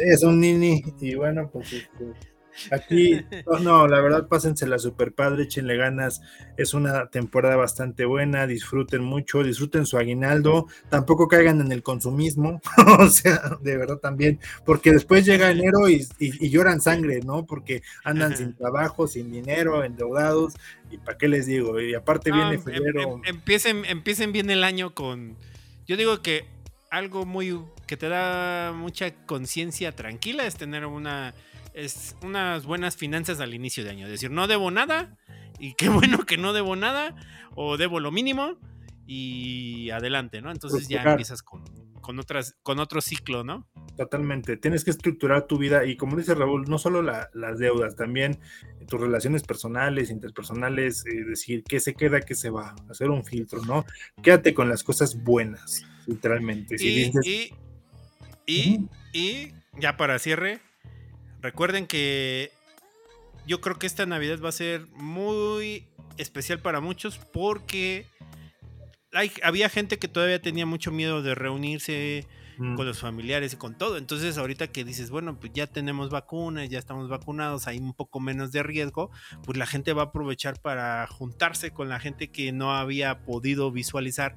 [0.00, 2.04] es un nini y bueno, pues este,
[2.70, 3.24] Aquí,
[3.60, 6.20] no, la verdad, pásensela super padre, échenle ganas.
[6.56, 12.60] Es una temporada bastante buena, disfruten mucho, disfruten su aguinaldo, tampoco caigan en el consumismo,
[12.98, 16.06] o sea, de verdad también, porque después llega enero y,
[16.50, 17.46] lloran sangre, ¿no?
[17.46, 20.54] Porque andan sin trabajo, sin dinero, endeudados,
[20.90, 23.00] y para qué les digo, y aparte viene em, febrero.
[23.00, 25.36] Em, empiecen, empiecen bien el año con,
[25.86, 26.46] yo digo que
[26.90, 31.34] algo muy que te da mucha conciencia tranquila es tener una
[31.80, 34.06] es unas buenas finanzas al inicio de año.
[34.06, 35.16] Es decir, no debo nada
[35.58, 37.14] y qué bueno que no debo nada
[37.54, 38.58] o debo lo mínimo
[39.06, 40.52] y adelante, ¿no?
[40.52, 41.64] Entonces ya empiezas con,
[42.18, 43.68] otras, con otro ciclo, ¿no?
[43.96, 44.56] Totalmente.
[44.56, 48.38] Tienes que estructurar tu vida y como dice Raúl, no solo las deudas, también
[48.86, 53.64] tus relaciones personales, interpersonales, eh, decir qué se queda, qué se va, hacer un filtro,
[53.64, 53.84] ¿no?
[54.22, 56.76] Quédate con las cosas buenas, literalmente.
[56.78, 57.10] y,
[58.46, 60.60] y, y ya para cierre,
[61.40, 62.52] Recuerden que
[63.46, 65.88] yo creo que esta Navidad va a ser muy
[66.18, 68.06] especial para muchos porque
[69.42, 72.26] había gente que todavía tenía mucho miedo de reunirse
[72.58, 72.76] mm.
[72.76, 73.96] con los familiares y con todo.
[73.96, 78.20] Entonces ahorita que dices, bueno, pues ya tenemos vacunas, ya estamos vacunados, hay un poco
[78.20, 79.10] menos de riesgo,
[79.44, 83.72] pues la gente va a aprovechar para juntarse con la gente que no había podido
[83.72, 84.36] visualizar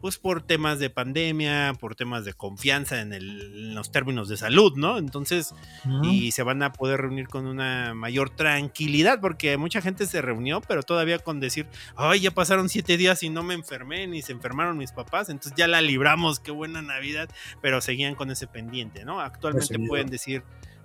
[0.00, 4.98] pues por temas de pandemia, por temas de confianza en, los términos de salud, ¿no?
[4.98, 5.54] Entonces,
[6.02, 10.60] y se van a poder reunir con una mayor tranquilidad, porque mucha gente se reunió,
[10.60, 14.32] pero todavía con decir, ay, ya pasaron siete días y no me enfermé, ni se
[14.32, 17.28] enfermaron mis papás, entonces ya la libramos, qué buena Navidad,
[17.60, 19.20] pero seguían con ese pendiente, ¿no?
[19.20, 20.42] Actualmente pueden decir,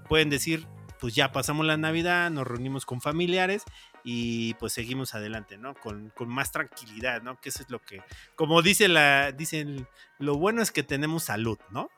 [0.07, 0.67] pueden decir,
[0.99, 3.63] pues ya pasamos la Navidad, nos reunimos con familiares
[4.03, 5.73] y pues seguimos adelante, ¿no?
[5.75, 7.39] Con, más tranquilidad, ¿no?
[7.39, 8.01] Que eso es lo que,
[8.35, 9.87] como dice la, dicen,
[10.19, 11.89] lo bueno es que tenemos salud, ¿no?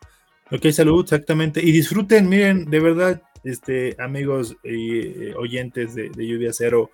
[0.51, 1.60] Ok, salud, exactamente.
[1.64, 6.91] Y disfruten, miren, de verdad, este, amigos y eh, oyentes de, Lluvia Cero,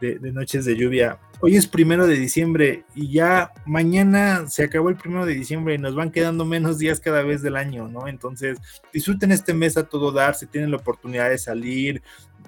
[0.00, 1.18] de, de, Noches de Lluvia.
[1.40, 5.78] Hoy es primero de diciembre y ya mañana se acabó el primero de diciembre y
[5.78, 8.08] nos van quedando menos días cada vez del año, ¿no?
[8.08, 8.58] Entonces,
[8.92, 12.02] disfruten este mes a todo dar, si tienen la oportunidad de salir,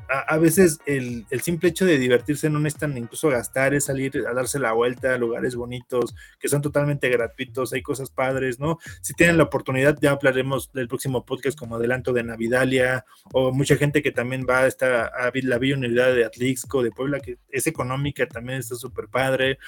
[0.09, 4.59] a, veces el, simple hecho de divertirse no necesitan incluso gastar, es salir a darse
[4.59, 8.78] la vuelta a lugares bonitos que son totalmente gratuitos, hay cosas padres, ¿no?
[9.03, 13.76] Si tienen la oportunidad, ya hablaremos del próximo podcast como adelanto de Navidalia, o mucha
[13.76, 17.66] gente que también va a, esta, a la Unidad de Atlixco, de Puebla, que es
[17.66, 19.59] económica, también está súper padre.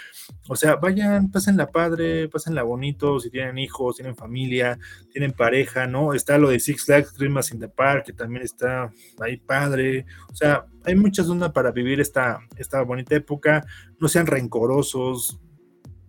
[0.49, 4.79] O sea, vayan, pásenla padre, pásenla bonito, si tienen hijos, tienen familia,
[5.13, 6.15] tienen pareja, ¿no?
[6.15, 10.05] Está lo de Six Flags Dreamers in the Park, que también está ahí padre.
[10.31, 13.65] O sea, hay muchas ondas para vivir esta, esta bonita época.
[13.99, 15.41] No sean rencorosos,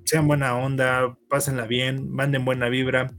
[0.05, 3.11] sean buena onda, pásenla bien, manden buena vibra.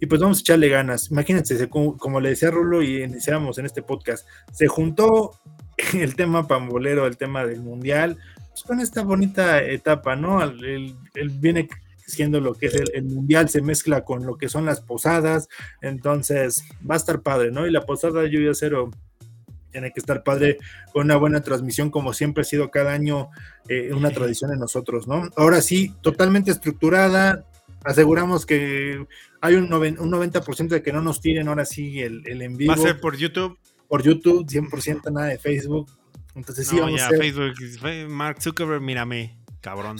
[0.00, 1.10] Y pues vamos a echarle ganas.
[1.10, 5.32] Imagínense, como, le decía Rulo y iniciamos en este podcast, se juntó
[5.94, 8.18] el tema pambolero, el tema del mundial,
[8.50, 10.42] pues con esta bonita etapa, ¿no?
[10.42, 10.96] Él,
[11.38, 11.68] viene
[12.04, 15.48] siendo lo que es el, el, mundial, se mezcla con lo que son las posadas,
[15.80, 17.66] entonces va a estar padre, ¿no?
[17.66, 18.90] Y la posada lluvia cero
[19.72, 20.58] tiene que estar padre
[20.92, 23.30] con una buena transmisión, como siempre ha sido cada año
[23.68, 25.28] eh, una tradición en nosotros, ¿no?
[25.36, 27.44] Ahora sí, totalmente estructurada,
[27.82, 29.04] aseguramos que
[29.40, 32.72] hay un, un 90% de que no nos tiren ahora sí el, el en vivo.
[32.72, 33.58] Va a ser por YouTube.
[33.88, 35.90] Por YouTube, 100% nada de Facebook.
[36.34, 37.18] Entonces sí, vamos a hacer...
[37.18, 37.54] Facebook,
[38.08, 39.98] Mark Zuckerberg, mírame, cabrón.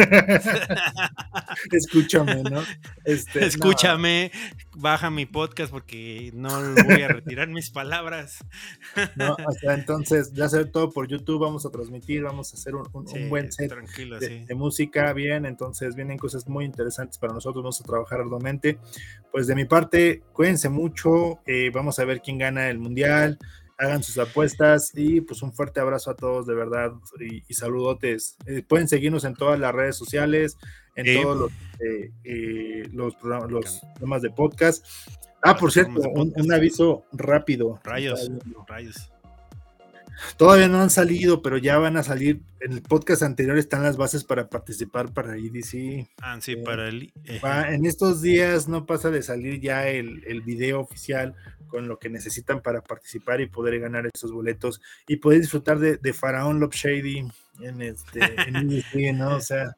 [1.72, 2.62] Escúchame, ¿no?
[3.04, 4.30] Este, Escúchame,
[4.76, 6.50] baja mi podcast porque no
[6.84, 8.44] voy a retirar mis palabras.
[9.16, 12.88] no, entonces ya hacer todo por YouTube, vamos a transmitir, vamos a hacer un,
[13.28, 13.72] buen set
[14.46, 18.78] de, música, bien, entonces vienen cosas muy interesantes para nosotros, vamos a trabajar arduamente.
[19.30, 23.38] Pues de mi parte, cuídense mucho, eh, vamos a ver quién gana el mundial
[23.80, 28.36] hagan sus apuestas y pues un fuerte abrazo a todos de verdad y, saludotes.
[28.46, 30.58] Eh, pueden seguirnos en todas las redes sociales,
[30.96, 34.86] en todos los, eh, eh, los, programas, los temas de podcast.
[35.42, 37.80] Ah, por cierto, un, aviso rápido.
[37.82, 38.30] Rayos,
[38.68, 39.10] rayos.
[40.36, 42.42] Todavía no han salido, pero ya van a salir.
[42.60, 46.08] En el podcast anterior están las bases para participar para IDC.
[46.20, 47.12] Ah, sí, para el.
[47.24, 51.34] en estos días no pasa de salir ya el, el video oficial
[51.70, 55.96] con lo que necesitan para participar y poder ganar esos boletos y poder disfrutar de,
[55.96, 57.28] de Faraón Love Shady
[57.60, 58.68] en este en
[59.18, 59.36] ¿no?
[59.36, 59.74] O sea,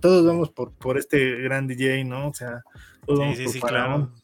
[0.00, 2.28] todos vamos por, por este gran DJ, ¿no?
[2.28, 2.62] O sea,
[3.06, 4.14] todos vamos por Faraón.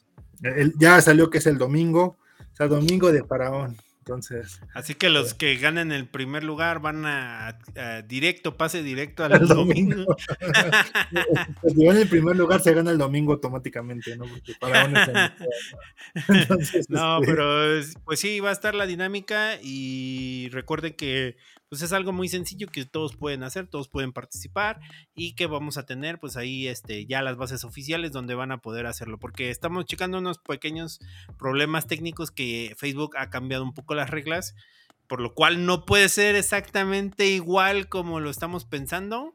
[0.78, 2.16] ya salió que es el domingo,
[2.52, 3.76] o sea, domingo de Faraón.
[4.08, 4.62] Entonces.
[4.72, 7.58] Así que los que ganen el primer lugar van a,
[8.08, 10.16] directo, pase directo al, domingo.
[11.74, 14.24] si van en el primer lugar, se gana el domingo automáticamente, ¿no?
[14.24, 14.88] Porque para
[16.88, 21.36] no, este pero pues sí, va a estar la dinámica y recuerden que
[21.68, 24.80] pues es algo muy sencillo que todos pueden hacer, todos pueden participar
[25.14, 28.58] y que vamos a tener pues ahí este ya las bases oficiales donde van a
[28.58, 31.00] poder hacerlo porque estamos checando unos pequeños
[31.38, 34.54] problemas técnicos que Facebook ha cambiado un poco las reglas,
[35.06, 39.32] por lo cual no puede ser exactamente igual como lo estamos pensando.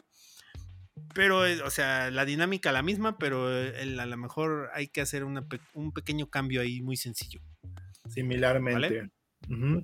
[1.16, 5.24] Pero, eh, o sea, la dinámica la misma, pero a lo mejor hay que hacer
[5.24, 7.42] un pequeño cambio ahí muy sencillo.
[8.10, 9.10] Similarmente.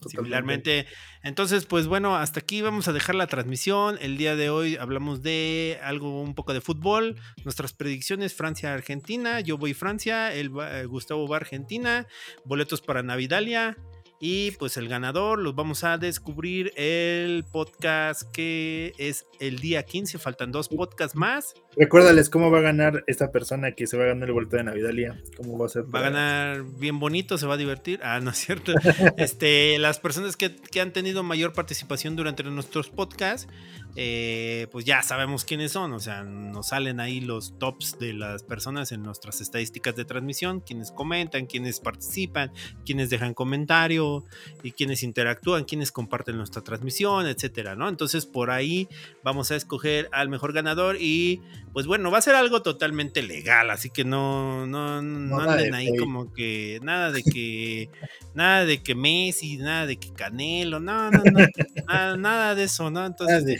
[0.07, 0.85] Similarmente.
[1.23, 3.97] Entonces, pues bueno, hasta aquí vamos a dejar la transmisión.
[4.01, 7.15] El día de hoy hablamos de algo un poco de fútbol.
[7.43, 9.39] Nuestras predicciones, Francia-Argentina.
[9.41, 12.07] Yo voy Francia, el, eh, Gustavo va Argentina.
[12.45, 13.77] Boletos para Navidalia.
[14.21, 20.19] Y pues el ganador los vamos a descubrir el podcast que es el día 15.
[20.19, 21.53] Faltan dos podcasts más.
[21.77, 24.63] Recuérdales cómo va a ganar esta persona que se va a ganar el boleto de
[24.65, 25.23] Navidalia.
[25.37, 25.83] ¿Cómo va a ser?
[25.83, 28.01] Va a ganar bien bonito, se va a divertir.
[28.03, 28.73] Ah, no es cierto.
[29.17, 33.47] este, las personas que, que han tenido mayor participación durante nuestros podcasts
[33.95, 38.43] eh, pues ya sabemos quiénes son, o sea, nos salen ahí los tops de las
[38.43, 42.51] personas en nuestras estadísticas de transmisión, quienes comentan, quienes participan,
[42.85, 44.25] quienes dejan comentario
[44.63, 47.89] y quienes interactúan, quienes comparten nuestra transmisión, etcétera, ¿no?
[47.89, 48.87] Entonces por ahí
[49.23, 51.41] vamos a escoger al mejor ganador y
[51.73, 55.95] pues bueno, va a ser algo totalmente legal, así que no, no, no, anden ahí
[55.97, 57.89] como que nada de que
[58.33, 61.39] nada de que Messi, nada de que Canelo, no, no, no,
[61.87, 63.05] nada, nada de eso, ¿no?
[63.05, 63.59] Entonces nada de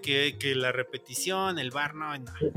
[0.00, 2.06] que, la repetición, el bar, no,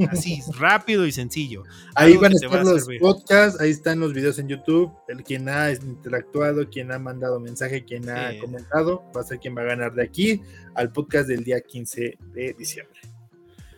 [0.10, 1.64] así, rápido y sencillo.
[1.96, 5.72] Ahí van a estar los podcasts, ahí están los videos en YouTube, el quien ha
[5.72, 9.94] interactuado, quien ha mandado mensaje, quien ha comentado, va a ser quien va a ganar
[9.94, 10.42] de aquí
[10.76, 13.00] al podcast del día 15 de diciembre.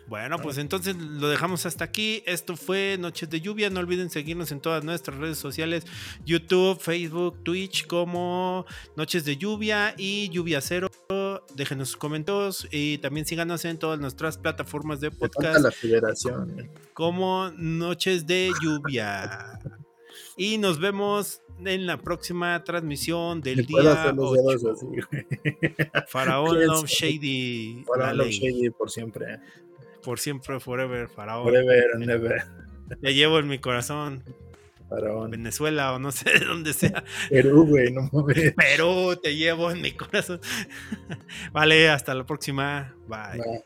[0.08, 2.22] Bueno, pues entonces lo dejamos hasta aquí.
[2.26, 3.70] Esto fue Noches de Lluvia.
[3.70, 5.84] No olviden seguirnos en todas nuestras redes sociales:
[6.24, 10.88] YouTube, Facebook, Twitch, como Noches de Lluvia y Lluvia Cero.
[11.54, 15.60] Déjenos sus comentarios y también síganos en todas nuestras plataformas de podcast.
[15.60, 16.60] La federación.
[16.60, 16.70] Eh.
[16.94, 19.58] Como Noches de Lluvia.
[20.36, 24.84] Y nos vemos en la próxima transmisión del día 8.
[26.08, 27.84] Faraón Love Shady.
[27.86, 29.40] Faraón Love Shady por siempre
[30.02, 31.44] por siempre, forever, faraón.
[31.44, 32.44] Forever never.
[33.00, 34.22] Te llevo en mi corazón.
[34.88, 35.30] Faraón.
[35.30, 37.04] Venezuela o no sé de dónde sea.
[37.30, 38.52] Perú, güey, no mames.
[38.52, 40.40] Perú, te llevo en mi corazón.
[41.52, 42.94] vale, hasta la próxima.
[43.06, 43.62] Bye.